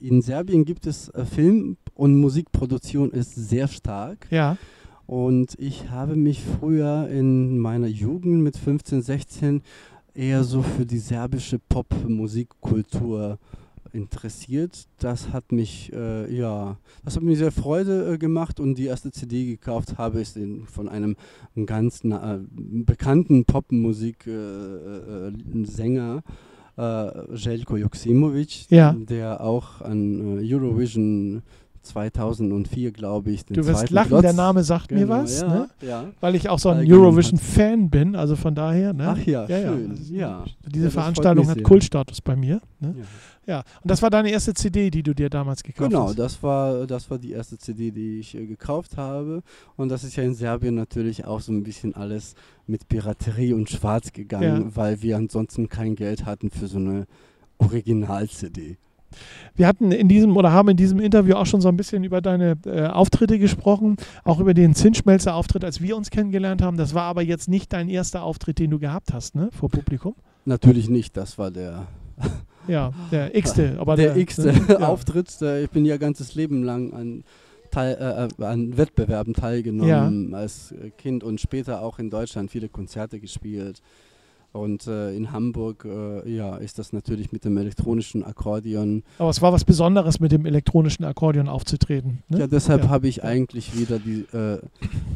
in 0.00 0.22
Serbien 0.22 0.64
gibt 0.64 0.86
es 0.86 1.08
äh, 1.08 1.24
Film- 1.24 1.76
und 1.94 2.16
Musikproduktion 2.16 3.10
ist 3.10 3.34
sehr 3.34 3.66
stark. 3.66 4.26
Ja. 4.30 4.56
Und 5.08 5.58
ich 5.58 5.90
habe 5.90 6.16
mich 6.16 6.44
früher 6.44 7.08
in 7.08 7.58
meiner 7.58 7.86
Jugend 7.86 8.42
mit 8.42 8.56
15, 8.56 9.02
16 9.02 9.62
eher 10.18 10.42
so 10.42 10.62
für 10.62 10.84
die 10.84 10.98
serbische 10.98 11.60
Pop-Musikkultur 11.60 13.38
interessiert. 13.92 14.88
Das 14.98 15.32
hat 15.32 15.52
mich, 15.52 15.92
äh, 15.94 16.34
ja, 16.34 16.76
das 17.04 17.14
hat 17.16 17.22
mir 17.22 17.36
sehr 17.36 17.52
Freude 17.52 18.14
äh, 18.14 18.18
gemacht 18.18 18.58
und 18.60 18.74
die 18.74 18.86
erste 18.86 19.12
CD 19.12 19.46
gekauft 19.46 19.96
habe 19.96 20.20
ich 20.20 20.34
in, 20.36 20.66
von 20.66 20.88
einem 20.88 21.14
ganz 21.66 22.00
na, 22.02 22.34
äh, 22.34 22.40
bekannten 22.50 23.44
Popmusik-Sänger, 23.44 26.22
äh, 26.76 26.82
äh, 26.82 27.34
Jelko 27.34 27.76
Joksimovic, 27.76 28.68
ja. 28.70 28.92
der 28.92 29.40
auch 29.40 29.80
an 29.80 30.40
Eurovision 30.42 31.42
2004, 31.88 32.92
glaube 32.92 33.30
ich. 33.30 33.44
du 33.44 33.66
wirst 33.66 33.90
lachen, 33.90 34.08
Platz. 34.08 34.22
der 34.22 34.32
Name 34.32 34.62
sagt 34.62 34.88
genau, 34.88 35.00
mir 35.00 35.08
was, 35.08 35.40
ja, 35.40 35.48
ne? 35.48 35.68
ja. 35.80 36.04
weil 36.20 36.34
ich 36.34 36.48
auch 36.48 36.58
so 36.58 36.68
ein 36.68 36.90
Eurovision-Fan 36.90 37.90
bin, 37.90 38.14
also 38.14 38.36
von 38.36 38.54
daher. 38.54 38.92
Ne? 38.92 39.08
Ach 39.08 39.26
ja, 39.26 39.46
ja 39.46 39.62
schön. 39.62 39.98
Ja. 40.10 40.44
Diese 40.66 40.90
Veranstaltung 40.90 41.48
hat 41.48 41.62
Kultstatus 41.62 42.20
bei 42.20 42.36
mir. 42.36 42.60
Ne? 42.80 42.94
Ja. 43.46 43.64
und 43.82 43.90
das 43.90 44.02
war 44.02 44.10
deine 44.10 44.30
erste 44.30 44.52
CD, 44.52 44.90
die 44.90 45.02
du 45.02 45.14
dir 45.14 45.30
damals 45.30 45.62
gekauft 45.62 45.88
genau, 45.88 46.08
hast? 46.08 46.16
Genau, 46.16 46.22
das 46.22 46.42
war, 46.42 46.86
das 46.86 47.10
war 47.10 47.18
die 47.18 47.32
erste 47.32 47.56
CD, 47.56 47.90
die 47.90 48.20
ich 48.20 48.34
äh, 48.34 48.46
gekauft 48.46 48.98
habe. 48.98 49.42
Und 49.76 49.88
das 49.88 50.04
ist 50.04 50.16
ja 50.16 50.22
in 50.22 50.34
Serbien 50.34 50.74
natürlich 50.74 51.24
auch 51.24 51.40
so 51.40 51.50
ein 51.52 51.62
bisschen 51.62 51.94
alles 51.94 52.34
mit 52.66 52.88
Piraterie 52.88 53.54
und 53.54 53.70
Schwarz 53.70 54.12
gegangen, 54.12 54.76
weil 54.76 55.00
wir 55.00 55.16
ansonsten 55.16 55.70
kein 55.70 55.96
Geld 55.96 56.26
hatten 56.26 56.50
für 56.50 56.66
so 56.66 56.76
eine 56.76 57.06
Original-CD. 57.58 58.76
Wir 59.54 59.66
hatten 59.66 59.92
in 59.92 60.08
diesem 60.08 60.36
oder 60.36 60.52
haben 60.52 60.68
in 60.68 60.76
diesem 60.76 61.00
Interview 61.00 61.34
auch 61.34 61.46
schon 61.46 61.60
so 61.60 61.68
ein 61.68 61.76
bisschen 61.76 62.04
über 62.04 62.20
deine 62.20 62.56
äh, 62.66 62.86
Auftritte 62.86 63.38
gesprochen, 63.38 63.96
auch 64.24 64.40
über 64.40 64.54
den 64.54 64.74
Zinsschmelzer-Auftritt, 64.74 65.64
als 65.64 65.80
wir 65.80 65.96
uns 65.96 66.10
kennengelernt 66.10 66.62
haben. 66.62 66.76
Das 66.76 66.94
war 66.94 67.04
aber 67.04 67.22
jetzt 67.22 67.48
nicht 67.48 67.72
dein 67.72 67.88
erster 67.88 68.22
Auftritt, 68.22 68.58
den 68.58 68.70
du 68.70 68.78
gehabt 68.78 69.12
hast, 69.12 69.34
ne, 69.34 69.48
vor 69.52 69.68
Publikum? 69.68 70.14
Natürlich 70.44 70.88
nicht, 70.88 71.16
das 71.16 71.38
war 71.38 71.50
der. 71.50 71.86
ja, 72.68 72.92
der 73.10 73.36
x-te. 73.36 73.76
Aber 73.80 73.96
der, 73.96 74.14
der 74.14 74.22
x-te 74.22 74.52
ne? 74.52 74.88
Auftritt. 74.88 75.40
Der, 75.40 75.62
ich 75.62 75.70
bin 75.70 75.84
ja 75.84 75.98
ganzes 75.98 76.34
Leben 76.34 76.62
lang 76.62 76.92
an, 76.92 77.24
Teil, 77.70 77.96
äh, 78.00 78.42
äh 78.42 78.46
an 78.46 78.76
Wettbewerben 78.76 79.34
teilgenommen, 79.34 80.30
ja. 80.32 80.38
als 80.38 80.74
Kind 80.96 81.22
und 81.22 81.40
später 81.40 81.82
auch 81.82 81.98
in 81.98 82.10
Deutschland 82.10 82.50
viele 82.50 82.68
Konzerte 82.68 83.20
gespielt. 83.20 83.82
Und 84.52 84.86
äh, 84.86 85.14
in 85.14 85.30
Hamburg 85.30 85.84
äh, 85.84 86.28
ja, 86.28 86.56
ist 86.56 86.78
das 86.78 86.92
natürlich 86.92 87.32
mit 87.32 87.44
dem 87.44 87.56
elektronischen 87.58 88.24
Akkordeon. 88.24 89.02
Aber 89.18 89.28
es 89.28 89.42
war 89.42 89.52
was 89.52 89.64
Besonderes, 89.64 90.20
mit 90.20 90.32
dem 90.32 90.46
elektronischen 90.46 91.04
Akkordeon 91.04 91.48
aufzutreten. 91.48 92.22
Ne? 92.28 92.40
Ja, 92.40 92.46
deshalb 92.46 92.84
ja. 92.84 92.88
habe 92.88 93.08
ich 93.08 93.22
eigentlich 93.22 93.78
wieder 93.78 93.98
die 93.98 94.24
äh, 94.32 94.58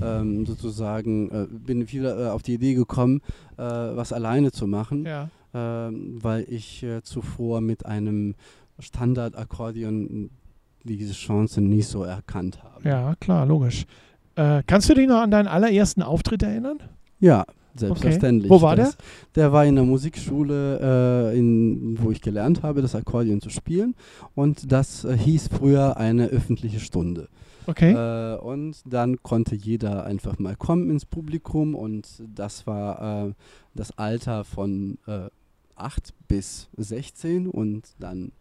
ähm, 0.02 0.44
sozusagen, 0.44 1.30
äh, 1.30 1.46
bin 1.50 1.90
wieder 1.90 2.26
äh, 2.26 2.28
auf 2.28 2.42
die 2.42 2.54
Idee 2.54 2.74
gekommen, 2.74 3.22
äh, 3.56 3.62
was 3.62 4.12
alleine 4.12 4.52
zu 4.52 4.66
machen, 4.66 5.04
ja. 5.06 5.28
Ähm, 5.54 6.18
weil 6.22 6.46
ich 6.48 6.86
zuvor 7.02 7.60
mit 7.60 7.84
einem 7.84 8.36
Standardakkordeon 8.78 10.30
diese 10.82 11.12
Chance 11.12 11.60
nie 11.60 11.82
so 11.82 12.04
erkannt 12.04 12.62
habe. 12.64 12.88
Ja, 12.88 13.14
klar, 13.20 13.44
logisch. 13.44 13.84
kannst 14.34 14.88
du 14.88 14.94
dich 14.94 15.06
noch 15.06 15.20
an 15.20 15.30
deinen 15.30 15.48
allerersten 15.48 16.02
Auftritt 16.02 16.42
erinnern? 16.42 16.78
Ja, 17.20 17.44
Selbstverständlich. 17.74 18.50
Okay. 18.50 18.60
Wo 18.60 18.64
war 18.64 18.76
das, 18.76 18.96
der? 19.34 19.44
Der 19.44 19.52
war 19.52 19.64
in 19.64 19.76
der 19.76 19.84
Musikschule, 19.84 21.30
äh, 21.32 21.38
in, 21.38 21.96
wo 22.00 22.10
ich 22.10 22.20
gelernt 22.20 22.62
habe, 22.62 22.82
das 22.82 22.94
Akkordeon 22.94 23.40
zu 23.40 23.50
spielen. 23.50 23.94
Und 24.34 24.70
das 24.70 25.04
äh, 25.04 25.16
hieß 25.16 25.48
früher 25.48 25.96
eine 25.96 26.26
öffentliche 26.28 26.80
Stunde. 26.80 27.28
Okay. 27.66 27.92
Äh, 27.92 28.38
und 28.38 28.76
dann 28.84 29.22
konnte 29.22 29.54
jeder 29.54 30.04
einfach 30.04 30.38
mal 30.38 30.56
kommen 30.56 30.90
ins 30.90 31.06
Publikum. 31.06 31.74
Und 31.74 32.06
das 32.34 32.66
war 32.66 33.28
äh, 33.28 33.32
das 33.74 33.96
Alter 33.98 34.44
von 34.44 34.98
8 35.76 36.08
äh, 36.08 36.12
bis 36.28 36.68
16. 36.76 37.46
Und 37.48 37.94
dann 37.98 38.32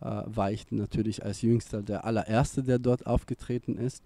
äh, 0.00 0.22
war 0.26 0.52
ich 0.52 0.70
natürlich 0.70 1.24
als 1.24 1.42
Jüngster 1.42 1.82
der 1.82 2.04
allererste, 2.04 2.62
der 2.62 2.78
dort 2.78 3.06
aufgetreten 3.06 3.76
ist. 3.76 4.02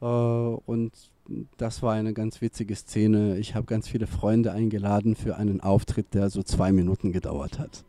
und 0.00 0.92
das 1.56 1.82
war 1.82 1.94
eine 1.94 2.12
ganz 2.12 2.40
witzige 2.40 2.74
Szene. 2.74 3.38
Ich 3.38 3.54
habe 3.54 3.66
ganz 3.66 3.88
viele 3.88 4.06
Freunde 4.06 4.52
eingeladen 4.52 5.16
für 5.16 5.36
einen 5.36 5.60
Auftritt, 5.60 6.14
der 6.14 6.30
so 6.30 6.42
zwei 6.42 6.72
Minuten 6.72 7.12
gedauert 7.12 7.58
hat. 7.58 7.84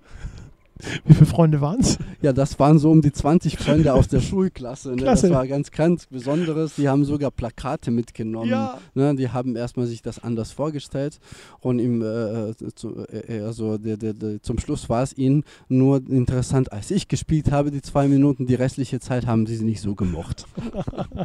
Wie 1.05 1.13
viele 1.13 1.25
Freunde 1.25 1.61
waren 1.61 1.79
es? 1.79 1.97
Ja, 2.21 2.33
das 2.33 2.59
waren 2.59 2.79
so 2.79 2.91
um 2.91 3.01
die 3.01 3.11
20 3.11 3.57
Freunde 3.57 3.93
aus 3.93 4.07
der 4.07 4.19
Schulklasse. 4.21 4.91
Ne? 4.91 5.03
Das 5.03 5.29
war 5.29 5.47
ganz, 5.47 5.71
ganz 5.71 6.05
Besonderes. 6.07 6.75
Die 6.75 6.89
haben 6.89 7.05
sogar 7.05 7.31
Plakate 7.31 7.91
mitgenommen. 7.91 8.49
Ja. 8.49 8.77
Ne? 8.93 9.15
Die 9.15 9.29
haben 9.29 9.55
erstmal 9.55 9.87
sich 9.87 10.01
das 10.01 10.23
anders 10.23 10.51
vorgestellt. 10.51 11.19
Und 11.59 11.79
im, 11.79 12.01
äh, 12.01 12.53
zu, 12.75 13.05
äh, 13.07 13.41
also 13.41 13.77
der, 13.77 13.97
der, 13.97 14.13
der, 14.13 14.41
zum 14.41 14.59
Schluss 14.59 14.89
war 14.89 15.03
es 15.03 15.17
ihnen 15.17 15.43
nur 15.69 16.01
interessant, 16.07 16.71
als 16.71 16.91
ich 16.91 17.07
gespielt 17.07 17.51
habe, 17.51 17.71
die 17.71 17.81
zwei 17.81 18.07
Minuten. 18.07 18.45
Die 18.45 18.55
restliche 18.55 18.99
Zeit 18.99 19.25
haben 19.25 19.45
sie 19.45 19.63
nicht 19.63 19.81
so 19.81 19.95
gemocht. 19.95 20.45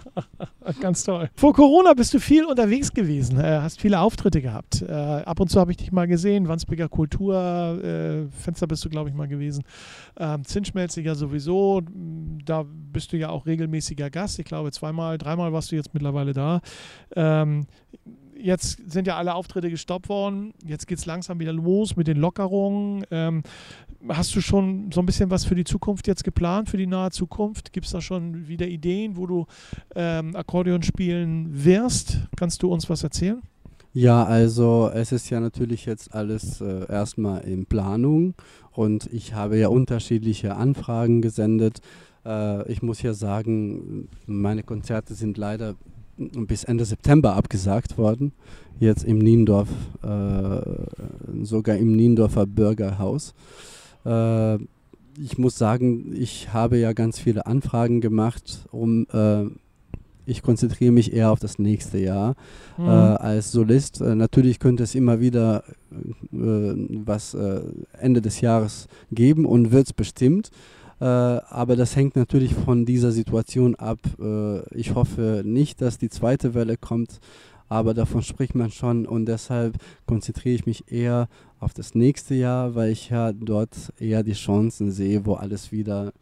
ganz 0.80 1.04
toll. 1.04 1.30
Vor 1.34 1.54
Corona 1.54 1.94
bist 1.94 2.12
du 2.14 2.18
viel 2.18 2.44
unterwegs 2.44 2.92
gewesen, 2.92 3.38
äh, 3.38 3.60
hast 3.60 3.80
viele 3.80 4.00
Auftritte 4.00 4.42
gehabt. 4.42 4.82
Äh, 4.82 4.92
ab 4.92 5.40
und 5.40 5.50
zu 5.50 5.60
habe 5.60 5.70
ich 5.70 5.76
dich 5.76 5.92
mal 5.92 6.06
gesehen. 6.06 6.48
Wandsbeker 6.48 6.88
Kultur, 6.88 7.34
äh, 7.82 8.26
Fenster 8.42 8.66
bist 8.66 8.84
du, 8.84 8.88
glaube 8.88 9.08
ich, 9.08 9.14
mal 9.14 9.28
gewesen 9.28 9.45
gewesen. 9.46 9.64
Ähm, 10.18 10.44
Zinsschmelziger 10.44 11.14
sowieso, 11.14 11.82
da 12.44 12.64
bist 12.66 13.12
du 13.12 13.16
ja 13.16 13.30
auch 13.30 13.46
regelmäßiger 13.46 14.10
Gast. 14.10 14.38
Ich 14.38 14.44
glaube, 14.44 14.72
zweimal, 14.72 15.18
dreimal 15.18 15.52
warst 15.52 15.72
du 15.72 15.76
jetzt 15.76 15.94
mittlerweile 15.94 16.32
da. 16.32 16.60
Ähm, 17.14 17.66
jetzt 18.38 18.90
sind 18.90 19.06
ja 19.06 19.16
alle 19.16 19.34
Auftritte 19.34 19.70
gestoppt 19.70 20.08
worden. 20.08 20.52
Jetzt 20.64 20.86
geht 20.86 20.98
es 20.98 21.06
langsam 21.06 21.40
wieder 21.40 21.52
los 21.52 21.96
mit 21.96 22.06
den 22.06 22.18
Lockerungen. 22.18 23.04
Ähm, 23.10 23.42
hast 24.08 24.34
du 24.36 24.40
schon 24.40 24.90
so 24.92 25.00
ein 25.00 25.06
bisschen 25.06 25.30
was 25.30 25.44
für 25.44 25.54
die 25.54 25.64
Zukunft 25.64 26.06
jetzt 26.06 26.24
geplant, 26.24 26.68
für 26.68 26.76
die 26.76 26.86
nahe 26.86 27.10
Zukunft? 27.10 27.72
Gibt 27.72 27.86
es 27.86 27.92
da 27.92 28.00
schon 28.00 28.48
wieder 28.48 28.66
Ideen, 28.66 29.16
wo 29.16 29.26
du 29.26 29.46
ähm, 29.94 30.36
Akkordeon 30.36 30.82
spielen 30.82 31.64
wirst? 31.64 32.20
Kannst 32.36 32.62
du 32.62 32.72
uns 32.72 32.88
was 32.88 33.02
erzählen? 33.02 33.42
Ja, 33.92 34.24
also 34.24 34.90
es 34.92 35.10
ist 35.10 35.30
ja 35.30 35.40
natürlich 35.40 35.86
jetzt 35.86 36.14
alles 36.14 36.60
äh, 36.60 36.86
erstmal 36.92 37.40
in 37.44 37.64
Planung 37.64 38.34
und 38.76 39.08
ich 39.12 39.34
habe 39.34 39.58
ja 39.58 39.68
unterschiedliche 39.68 40.56
Anfragen 40.56 41.22
gesendet. 41.22 41.80
Äh, 42.24 42.70
ich 42.70 42.82
muss 42.82 43.02
ja 43.02 43.14
sagen, 43.14 44.08
meine 44.26 44.62
Konzerte 44.62 45.14
sind 45.14 45.38
leider 45.38 45.74
bis 46.16 46.64
Ende 46.64 46.84
September 46.84 47.34
abgesagt 47.34 47.98
worden. 47.98 48.32
Jetzt 48.78 49.04
im 49.04 49.18
Niendorf, 49.18 49.68
äh, 50.02 51.44
sogar 51.44 51.76
im 51.76 51.96
Niendorfer 51.96 52.46
Bürgerhaus. 52.46 53.34
Äh, 54.04 54.56
ich 55.18 55.38
muss 55.38 55.56
sagen, 55.56 56.14
ich 56.14 56.52
habe 56.52 56.76
ja 56.76 56.92
ganz 56.92 57.18
viele 57.18 57.46
Anfragen 57.46 58.02
gemacht, 58.02 58.66
um 58.70 59.06
äh, 59.12 59.46
ich 60.26 60.42
konzentriere 60.42 60.92
mich 60.92 61.12
eher 61.12 61.30
auf 61.30 61.38
das 61.38 61.58
nächste 61.58 61.98
Jahr 61.98 62.34
mhm. 62.76 62.86
äh, 62.86 62.90
als 62.90 63.52
Solist. 63.52 64.00
Äh, 64.00 64.14
natürlich 64.14 64.58
könnte 64.58 64.82
es 64.82 64.94
immer 64.94 65.20
wieder 65.20 65.62
äh, 65.92 65.96
was 66.32 67.34
äh, 67.34 67.60
Ende 67.98 68.20
des 68.20 68.40
Jahres 68.40 68.88
geben 69.10 69.46
und 69.46 69.70
wird 69.70 69.86
es 69.86 69.92
bestimmt. 69.92 70.50
Äh, 71.00 71.04
aber 71.04 71.76
das 71.76 71.94
hängt 71.94 72.16
natürlich 72.16 72.54
von 72.54 72.84
dieser 72.84 73.12
Situation 73.12 73.74
ab. 73.76 73.98
Äh, 74.20 74.74
ich 74.74 74.94
hoffe 74.94 75.42
nicht, 75.44 75.80
dass 75.80 75.98
die 75.98 76.08
zweite 76.08 76.54
Welle 76.54 76.76
kommt, 76.76 77.20
aber 77.68 77.94
davon 77.94 78.22
spricht 78.22 78.54
man 78.54 78.70
schon 78.70 79.06
und 79.06 79.26
deshalb 79.26 79.76
konzentriere 80.06 80.54
ich 80.54 80.66
mich 80.66 80.90
eher 80.90 81.28
auf 81.60 81.74
das 81.74 81.94
nächste 81.94 82.34
Jahr, 82.34 82.74
weil 82.74 82.90
ich 82.90 83.10
ja 83.10 83.32
dort 83.32 83.92
eher 83.98 84.22
die 84.22 84.32
Chancen 84.32 84.90
sehe, 84.90 85.26
wo 85.26 85.34
alles 85.34 85.72
wieder 85.72 86.12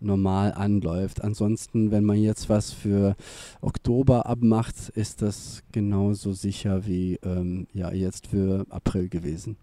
normal 0.00 0.52
anläuft. 0.52 1.22
Ansonsten, 1.22 1.90
wenn 1.90 2.04
man 2.04 2.18
jetzt 2.18 2.48
was 2.48 2.72
für 2.72 3.16
Oktober 3.60 4.26
abmacht, 4.26 4.90
ist 4.94 5.22
das 5.22 5.62
genauso 5.72 6.32
sicher 6.32 6.86
wie 6.86 7.18
ähm, 7.24 7.66
ja, 7.72 7.92
jetzt 7.92 8.26
für 8.26 8.66
April 8.70 9.08
gewesen. 9.08 9.56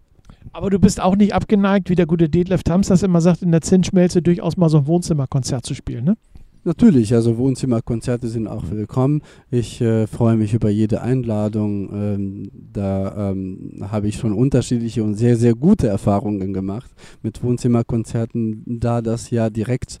Aber 0.52 0.70
du 0.70 0.78
bist 0.78 1.00
auch 1.00 1.16
nicht 1.16 1.34
abgeneigt, 1.34 1.90
wie 1.90 1.94
der 1.94 2.06
gute 2.06 2.28
Detlef 2.28 2.62
Tams 2.62 2.88
das 2.88 3.02
immer 3.02 3.20
sagt, 3.20 3.42
in 3.42 3.50
der 3.50 3.60
Zinsschmelze 3.60 4.22
durchaus 4.22 4.56
mal 4.56 4.68
so 4.68 4.78
ein 4.78 4.86
Wohnzimmerkonzert 4.86 5.64
zu 5.64 5.74
spielen, 5.74 6.04
ne? 6.04 6.16
Natürlich, 6.64 7.14
also 7.14 7.38
Wohnzimmerkonzerte 7.38 8.28
sind 8.28 8.46
auch 8.46 8.70
willkommen. 8.70 9.22
Ich 9.50 9.80
äh, 9.80 10.06
freue 10.06 10.36
mich 10.36 10.54
über 10.54 10.68
jede 10.68 11.00
Einladung. 11.00 11.88
Ähm, 11.92 12.50
da 12.74 13.30
ähm, 13.30 13.86
habe 13.90 14.08
ich 14.08 14.16
schon 14.16 14.32
unterschiedliche 14.32 15.02
und 15.02 15.14
sehr, 15.14 15.36
sehr 15.36 15.54
gute 15.54 15.86
Erfahrungen 15.86 16.52
gemacht 16.52 16.90
mit 17.22 17.42
Wohnzimmerkonzerten, 17.42 18.64
da 18.66 19.00
das 19.00 19.30
ja 19.30 19.50
direkt 19.50 19.98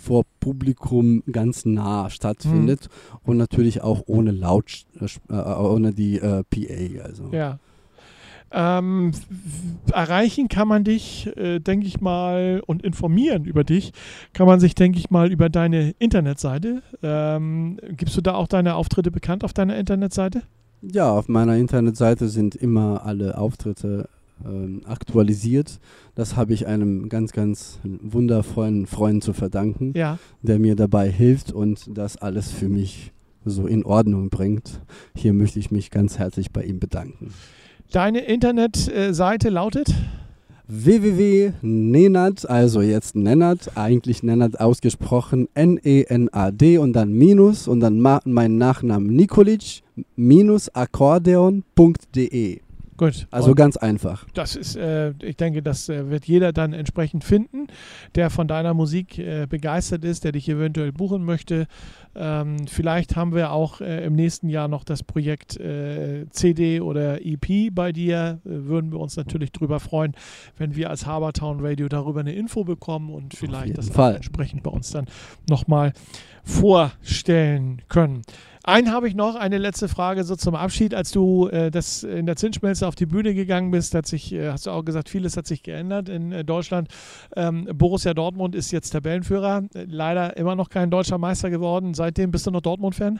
vor 0.00 0.24
Publikum 0.40 1.22
ganz 1.30 1.64
nah 1.64 2.10
stattfindet 2.10 2.88
mhm. 2.88 3.30
und 3.30 3.36
natürlich 3.36 3.82
auch 3.82 4.02
ohne 4.06 4.30
Laut, 4.30 4.84
äh, 5.28 5.34
ohne 5.34 5.92
die 5.92 6.18
äh, 6.18 6.42
PA. 6.44 7.04
Also. 7.04 7.30
Ja. 7.32 7.58
Ähm, 8.52 9.12
erreichen 9.92 10.48
kann 10.48 10.66
man 10.66 10.82
dich, 10.82 11.30
äh, 11.36 11.60
denke 11.60 11.86
ich 11.86 12.00
mal, 12.00 12.62
und 12.66 12.82
informieren 12.82 13.44
über 13.44 13.62
dich, 13.62 13.92
kann 14.32 14.46
man 14.46 14.58
sich, 14.58 14.74
denke 14.74 14.98
ich 14.98 15.10
mal, 15.10 15.30
über 15.30 15.48
deine 15.48 15.94
Internetseite. 16.00 16.82
Ähm, 17.02 17.78
gibst 17.90 18.16
du 18.16 18.20
da 18.20 18.34
auch 18.34 18.48
deine 18.48 18.74
Auftritte 18.74 19.12
bekannt 19.12 19.44
auf 19.44 19.52
deiner 19.52 19.76
Internetseite? 19.76 20.42
Ja, 20.82 21.12
auf 21.12 21.28
meiner 21.28 21.56
Internetseite 21.56 22.28
sind 22.28 22.56
immer 22.56 23.04
alle 23.04 23.38
Auftritte 23.38 24.08
ähm, 24.44 24.82
aktualisiert. 24.84 25.78
Das 26.14 26.36
habe 26.36 26.52
ich 26.54 26.66
einem 26.66 27.08
ganz, 27.08 27.32
ganz 27.32 27.78
wundervollen 27.84 28.86
Freund 28.86 29.22
zu 29.24 29.32
verdanken, 29.32 29.92
Ja. 29.96 30.18
der 30.42 30.58
mir 30.58 30.76
dabei 30.76 31.10
hilft 31.10 31.52
und 31.52 31.96
das 31.96 32.16
alles 32.16 32.50
für 32.50 32.68
mich 32.68 33.12
so 33.44 33.66
in 33.66 33.84
Ordnung 33.84 34.28
bringt. 34.28 34.80
Hier 35.14 35.32
möchte 35.32 35.58
ich 35.58 35.70
mich 35.70 35.90
ganz 35.90 36.18
herzlich 36.18 36.50
bei 36.52 36.62
ihm 36.64 36.78
bedanken. 36.78 37.32
Deine 37.90 38.20
Internetseite 38.20 39.48
lautet? 39.48 39.92
www.nenad, 40.72 42.48
also 42.48 42.80
jetzt 42.80 43.16
Nenad, 43.16 43.76
eigentlich 43.76 44.22
Nenad 44.22 44.60
ausgesprochen, 44.60 45.48
N-E-N-A-D 45.54 46.78
und 46.78 46.92
dann 46.92 47.12
Minus 47.12 47.66
und 47.66 47.80
dann 47.80 47.98
mein 47.98 48.56
Nachnamen 48.56 49.08
Nikolic 49.08 49.82
minus 50.14 50.68
akkordeon.de. 50.74 52.60
Gut. 53.00 53.26
Also 53.30 53.52
Und 53.52 53.56
ganz 53.56 53.78
einfach. 53.78 54.26
das 54.34 54.56
ist, 54.56 54.76
äh, 54.76 55.14
ich 55.22 55.38
denke, 55.38 55.62
das 55.62 55.88
äh, 55.88 56.10
wird 56.10 56.26
jeder 56.26 56.52
dann 56.52 56.74
entsprechend 56.74 57.24
finden, 57.24 57.68
der 58.14 58.28
von 58.28 58.46
deiner 58.46 58.74
Musik 58.74 59.18
äh, 59.18 59.46
begeistert 59.48 60.04
ist, 60.04 60.24
der 60.24 60.32
dich 60.32 60.46
eventuell 60.50 60.92
buchen 60.92 61.24
möchte. 61.24 61.66
Ähm, 62.14 62.66
vielleicht 62.68 63.16
haben 63.16 63.34
wir 63.34 63.52
auch 63.52 63.80
äh, 63.80 64.04
im 64.04 64.12
nächsten 64.16 64.50
Jahr 64.50 64.68
noch 64.68 64.84
das 64.84 65.02
Projekt 65.02 65.58
äh, 65.58 66.26
CD 66.28 66.82
oder 66.82 67.24
EP 67.24 67.74
bei 67.74 67.90
dir. 67.90 68.40
Würden 68.44 68.92
wir 68.92 69.00
uns 69.00 69.16
natürlich 69.16 69.50
drüber 69.52 69.80
freuen, 69.80 70.12
wenn 70.58 70.76
wir 70.76 70.90
als 70.90 71.06
Habertown 71.06 71.64
Radio 71.64 71.88
darüber 71.88 72.20
eine 72.20 72.34
Info 72.34 72.64
bekommen 72.64 73.08
und 73.08 73.32
vielleicht 73.32 73.78
das 73.78 73.88
Fall. 73.88 74.16
entsprechend 74.16 74.62
bei 74.62 74.70
uns 74.70 74.90
dann 74.90 75.06
nochmal 75.48 75.94
vorstellen 76.44 77.80
können. 77.88 78.24
Einen 78.70 78.92
habe 78.92 79.08
ich 79.08 79.16
noch, 79.16 79.34
eine 79.34 79.58
letzte 79.58 79.88
Frage 79.88 80.22
so 80.22 80.36
zum 80.36 80.54
Abschied. 80.54 80.94
Als 80.94 81.10
du 81.10 81.48
äh, 81.48 81.72
das 81.72 82.04
in 82.04 82.26
der 82.26 82.36
Zinsschmelze 82.36 82.86
auf 82.86 82.94
die 82.94 83.06
Bühne 83.06 83.34
gegangen 83.34 83.72
bist, 83.72 83.96
hat 83.96 84.06
sich, 84.06 84.32
äh, 84.32 84.50
hast 84.52 84.66
du 84.66 84.70
auch 84.70 84.84
gesagt, 84.84 85.08
vieles 85.08 85.36
hat 85.36 85.48
sich 85.48 85.64
geändert 85.64 86.08
in 86.08 86.30
äh, 86.30 86.44
Deutschland. 86.44 86.86
Ähm, 87.34 87.68
Borussia 87.74 88.14
Dortmund 88.14 88.54
ist 88.54 88.70
jetzt 88.70 88.90
Tabellenführer, 88.90 89.64
äh, 89.74 89.86
leider 89.88 90.36
immer 90.36 90.54
noch 90.54 90.68
kein 90.68 90.88
deutscher 90.88 91.18
Meister 91.18 91.50
geworden. 91.50 91.94
Seitdem 91.94 92.30
bist 92.30 92.46
du 92.46 92.52
noch 92.52 92.60
Dortmund-Fan? 92.60 93.18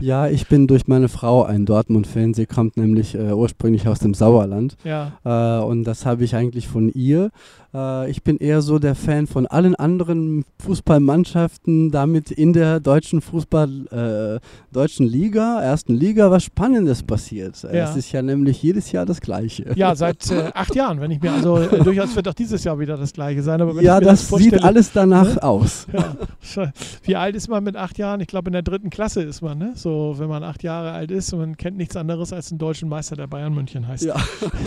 Ja, 0.00 0.26
ich 0.26 0.48
bin 0.48 0.66
durch 0.66 0.88
meine 0.88 1.08
Frau 1.08 1.44
ein 1.44 1.64
Dortmund-Fan. 1.64 2.34
Sie 2.34 2.46
kommt 2.46 2.76
nämlich 2.76 3.14
äh, 3.14 3.32
ursprünglich 3.32 3.86
aus 3.86 4.00
dem 4.00 4.14
Sauerland. 4.14 4.76
Ja. 4.82 5.12
Äh, 5.24 5.62
und 5.62 5.84
das 5.84 6.06
habe 6.06 6.24
ich 6.24 6.34
eigentlich 6.34 6.66
von 6.66 6.88
ihr. 6.88 7.30
Äh, 7.74 8.10
ich 8.10 8.22
bin 8.22 8.38
eher 8.38 8.62
so 8.62 8.78
der 8.78 8.94
Fan 8.94 9.26
von 9.26 9.46
allen 9.46 9.74
anderen 9.74 10.44
Fußballmannschaften, 10.60 11.90
damit 11.90 12.30
in 12.30 12.52
der 12.52 12.80
deutschen 12.80 13.20
Fußball, 13.20 14.40
äh, 14.40 14.74
deutschen 14.74 15.06
Liga, 15.06 15.60
ersten 15.60 15.94
Liga, 15.94 16.30
was 16.30 16.44
Spannendes 16.44 17.02
passiert. 17.02 17.62
Ja. 17.62 17.90
Es 17.90 17.96
ist 17.96 18.12
ja 18.12 18.22
nämlich 18.22 18.62
jedes 18.62 18.92
Jahr 18.92 19.06
das 19.06 19.20
Gleiche. 19.20 19.72
Ja, 19.74 19.94
seit 19.94 20.30
äh, 20.30 20.50
acht 20.54 20.74
Jahren, 20.74 21.00
wenn 21.00 21.10
ich 21.10 21.20
mir 21.20 21.32
also 21.32 21.58
äh, 21.58 21.82
durchaus 21.82 22.14
wird 22.16 22.28
auch 22.28 22.34
dieses 22.34 22.64
Jahr 22.64 22.78
wieder 22.78 22.96
das 22.96 23.12
gleiche 23.12 23.42
sein. 23.42 23.60
Aber 23.60 23.76
wenn 23.76 23.84
ja, 23.84 23.98
ich 23.98 24.04
mir 24.04 24.10
das, 24.10 24.28
sieht 24.28 24.62
alles 24.62 24.92
danach 24.92 25.36
aus. 25.38 25.86
Ja, 25.98 26.72
wie 27.02 27.16
alt 27.16 27.34
ist 27.36 27.48
man 27.48 27.62
mit 27.64 27.76
acht 27.76 27.98
Jahren? 27.98 28.20
Ich 28.20 28.26
glaube, 28.26 28.48
in 28.48 28.52
der 28.52 28.62
dritten 28.62 28.90
Klasse 28.90 29.22
ist 29.22 29.42
man, 29.42 29.58
ne? 29.58 29.72
So, 29.74 30.14
wenn 30.18 30.28
man 30.28 30.42
acht 30.42 30.62
Jahre 30.62 30.92
alt 30.92 31.10
ist 31.10 31.32
und 31.32 31.40
man 31.40 31.56
kennt 31.56 31.76
nichts 31.76 31.96
anderes 31.96 32.32
als 32.32 32.48
den 32.48 32.58
deutschen 32.58 32.88
Meister, 32.88 33.16
der 33.16 33.26
Bayern 33.26 33.54
München 33.54 33.86
heißt. 33.86 34.04
Ja. 34.04 34.16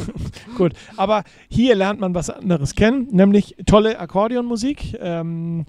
Gut, 0.58 0.74
aber 0.98 1.24
hier 1.50 1.76
lernt 1.76 2.00
man 2.00 2.14
was 2.14 2.30
anderes 2.30 2.76
kennen, 2.76 2.91
nämlich 3.00 3.56
tolle 3.66 4.00
Akkordeonmusik. 4.00 4.98
Ähm, 5.00 5.66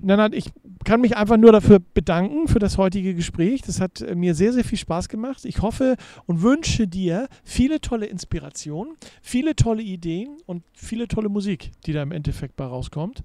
Nenad, 0.00 0.34
ich 0.34 0.50
kann 0.84 1.00
mich 1.00 1.16
einfach 1.16 1.36
nur 1.36 1.52
dafür 1.52 1.78
bedanken, 1.78 2.48
für 2.48 2.58
das 2.58 2.78
heutige 2.78 3.14
Gespräch. 3.14 3.62
Das 3.62 3.80
hat 3.80 4.00
äh, 4.00 4.14
mir 4.14 4.34
sehr, 4.34 4.52
sehr 4.52 4.64
viel 4.64 4.78
Spaß 4.78 5.08
gemacht. 5.08 5.44
Ich 5.44 5.62
hoffe 5.62 5.96
und 6.26 6.42
wünsche 6.42 6.86
dir 6.86 7.28
viele 7.44 7.80
tolle 7.80 8.06
Inspirationen, 8.06 8.94
viele 9.22 9.54
tolle 9.56 9.82
Ideen 9.82 10.38
und 10.46 10.62
viele 10.72 11.08
tolle 11.08 11.28
Musik, 11.28 11.70
die 11.86 11.92
da 11.92 12.02
im 12.02 12.12
Endeffekt 12.12 12.56
bei 12.56 12.64
rauskommt. 12.64 13.22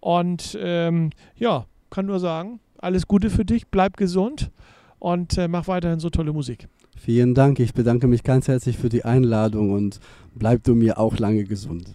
Und 0.00 0.58
ähm, 0.60 1.10
ja, 1.36 1.66
kann 1.90 2.06
nur 2.06 2.20
sagen, 2.20 2.60
alles 2.78 3.06
Gute 3.06 3.30
für 3.30 3.44
dich, 3.44 3.68
bleib 3.68 3.96
gesund 3.96 4.50
und 4.98 5.36
äh, 5.38 5.48
mach 5.48 5.68
weiterhin 5.68 6.00
so 6.00 6.10
tolle 6.10 6.32
Musik. 6.32 6.68
Vielen 6.96 7.34
Dank. 7.34 7.60
Ich 7.60 7.72
bedanke 7.72 8.06
mich 8.06 8.22
ganz 8.22 8.46
herzlich 8.46 8.76
für 8.76 8.90
die 8.90 9.04
Einladung 9.04 9.72
und 9.72 10.00
bleib 10.34 10.64
du 10.64 10.74
mir 10.74 10.98
auch 10.98 11.18
lange 11.18 11.44
gesund. 11.44 11.94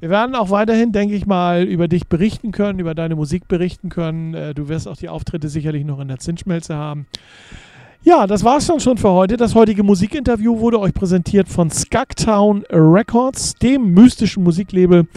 Wir 0.00 0.10
werden 0.10 0.36
auch 0.36 0.50
weiterhin, 0.50 0.92
denke 0.92 1.16
ich 1.16 1.26
mal, 1.26 1.64
über 1.64 1.88
dich 1.88 2.06
berichten 2.06 2.52
können, 2.52 2.78
über 2.78 2.94
deine 2.94 3.16
Musik 3.16 3.48
berichten 3.48 3.88
können. 3.88 4.32
Äh, 4.34 4.54
Du 4.54 4.68
wirst 4.68 4.86
auch 4.86 4.96
die 4.96 5.08
Auftritte 5.08 5.48
sicherlich 5.48 5.84
noch 5.84 5.98
in 5.98 6.06
der 6.08 6.18
Zinsschmelze 6.18 6.76
haben. 6.76 7.08
Ja, 8.02 8.28
das 8.28 8.44
war's 8.44 8.68
dann 8.68 8.78
schon 8.78 8.96
für 8.96 9.10
heute. 9.10 9.36
Das 9.36 9.56
heutige 9.56 9.82
Musikinterview 9.82 10.60
wurde 10.60 10.78
euch 10.78 10.94
präsentiert 10.94 11.48
von 11.48 11.68
Skagtown 11.70 12.64
Records, 12.70 13.56
dem 13.56 13.92
mystischen 13.92 14.44
Musiklabel 14.44 15.08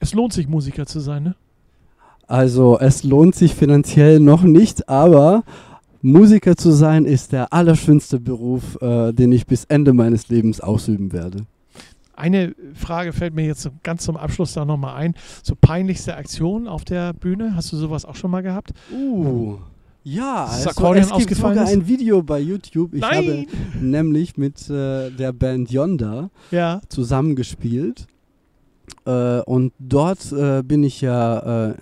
Es 0.00 0.14
lohnt 0.14 0.32
sich, 0.32 0.48
Musiker 0.48 0.86
zu 0.86 1.00
sein, 1.00 1.22
ne? 1.22 1.36
Also 2.26 2.78
es 2.78 3.04
lohnt 3.04 3.34
sich 3.34 3.54
finanziell 3.54 4.20
noch 4.20 4.42
nicht, 4.42 4.88
aber 4.88 5.44
Musiker 6.02 6.56
zu 6.56 6.70
sein 6.70 7.06
ist 7.06 7.32
der 7.32 7.52
allerschönste 7.52 8.20
Beruf, 8.20 8.80
äh, 8.82 9.12
den 9.12 9.32
ich 9.32 9.46
bis 9.46 9.64
Ende 9.64 9.94
meines 9.94 10.28
Lebens 10.28 10.60
ausüben 10.60 11.12
werde. 11.12 11.46
Eine 12.14 12.54
Frage 12.74 13.12
fällt 13.12 13.34
mir 13.34 13.46
jetzt 13.46 13.70
ganz 13.82 14.04
zum 14.04 14.16
Abschluss 14.16 14.52
da 14.52 14.64
nochmal 14.64 14.96
ein. 14.96 15.14
So 15.42 15.54
peinlichste 15.58 16.16
Aktion 16.16 16.66
auf 16.66 16.84
der 16.84 17.14
Bühne, 17.14 17.54
hast 17.54 17.72
du 17.72 17.76
sowas 17.76 18.04
auch 18.04 18.16
schon 18.16 18.30
mal 18.30 18.42
gehabt? 18.42 18.72
Uh. 18.92 19.56
Ja, 20.04 20.46
also 20.46 20.70
es 20.94 21.26
gibt 21.26 21.40
sogar 21.40 21.66
ein 21.66 21.86
Video 21.86 22.22
bei 22.22 22.40
YouTube. 22.40 22.94
Ich 22.94 23.02
habe 23.02 23.16
Nein! 23.16 23.46
nämlich 23.80 24.36
mit 24.36 24.68
äh, 24.70 25.10
der 25.10 25.32
Band 25.32 25.70
Yonda 25.70 26.30
Ja, 26.50 26.80
zusammengespielt. 26.88 28.06
Äh, 29.08 29.40
und 29.46 29.72
dort 29.78 30.32
äh, 30.32 30.62
bin 30.62 30.82
ich 30.82 31.00
ja, 31.00 31.70
äh, 31.70 31.74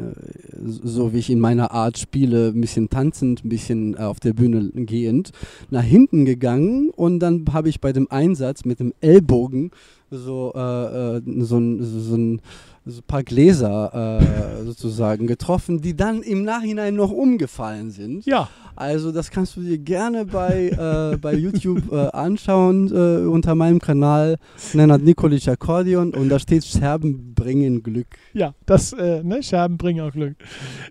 so 0.63 1.13
wie 1.13 1.19
ich 1.19 1.29
in 1.29 1.41
meiner 1.41 1.73
Art 1.73 1.99
spiele, 1.99 2.53
ein 2.55 2.61
bisschen 2.61 2.89
tanzend, 2.89 3.45
ein 3.45 3.49
bisschen 3.49 3.99
auf 3.99 4.21
der 4.21 4.33
Bühne 4.33 4.71
gehend, 4.73 5.33
nach 5.69 5.83
hinten 5.83 6.25
gegangen 6.25 6.91
und 6.91 7.19
dann 7.19 7.45
habe 7.53 7.69
ich 7.69 7.81
bei 7.81 7.93
dem 7.93 8.09
Einsatz 8.11 8.65
mit 8.65 8.79
dem 8.79 8.95
Ellbogen 9.01 9.73
so, 10.09 10.53
äh, 10.55 11.17
äh, 11.17 11.23
so, 11.39 11.61
so 11.81 12.17
ein 12.17 12.41
so 12.87 13.01
ein 13.01 13.07
paar 13.07 13.25
Gläser 13.25 14.21
äh, 14.21 14.65
sozusagen 14.65 15.27
getroffen, 15.27 15.81
die 15.81 15.97
dann 15.97 16.23
im 16.23 16.45
Nachhinein 16.45 16.95
noch 16.95 17.11
umgefallen 17.11 17.91
sind. 17.91 18.25
ja. 18.27 18.49
Also 18.79 19.11
das 19.11 19.31
kannst 19.31 19.57
du 19.57 19.63
dir 19.63 19.79
gerne 19.79 20.27
bei, 20.27 20.69
äh, 20.69 21.17
bei 21.17 21.33
YouTube 21.35 21.91
äh, 21.91 22.09
anschauen 22.09 22.89
äh, 22.93 23.27
unter 23.27 23.55
meinem 23.55 23.81
Kanal 23.81 24.37
Nenad 24.75 25.01
Nikolic 25.01 25.49
Akkordeon 25.49 26.13
und 26.13 26.29
da 26.29 26.39
steht 26.39 26.63
Scherben 26.63 27.35
bringen 27.35 27.83
Glück. 27.83 28.07
Ja, 28.35 28.55
das, 28.67 28.93
äh, 28.93 29.23
ne, 29.23 29.43
Scherben 29.43 29.79
bringen 29.79 30.03
auch 30.03 30.13
Glück. 30.13 30.37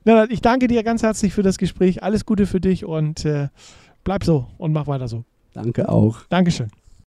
Na, 0.04 0.28
ich 0.32 0.42
danke 0.42 0.68
dir 0.68 0.82
ganz 0.82 1.04
herzlich 1.04 1.32
für 1.32 1.44
das 1.44 1.60
Gespräch. 1.60 2.02
Alles 2.02 2.26
Gute 2.26 2.48
für 2.48 2.60
dich 2.60 2.86
und 2.86 3.24
äh, 3.24 3.50
bleib 4.04 4.24
so 4.24 4.48
und 4.58 4.74
mach 4.74 4.88
weiter 4.88 5.08
so. 5.08 5.24
Danke 5.54 5.88
auch. 5.88 6.22
Dankeschön. 6.30 6.72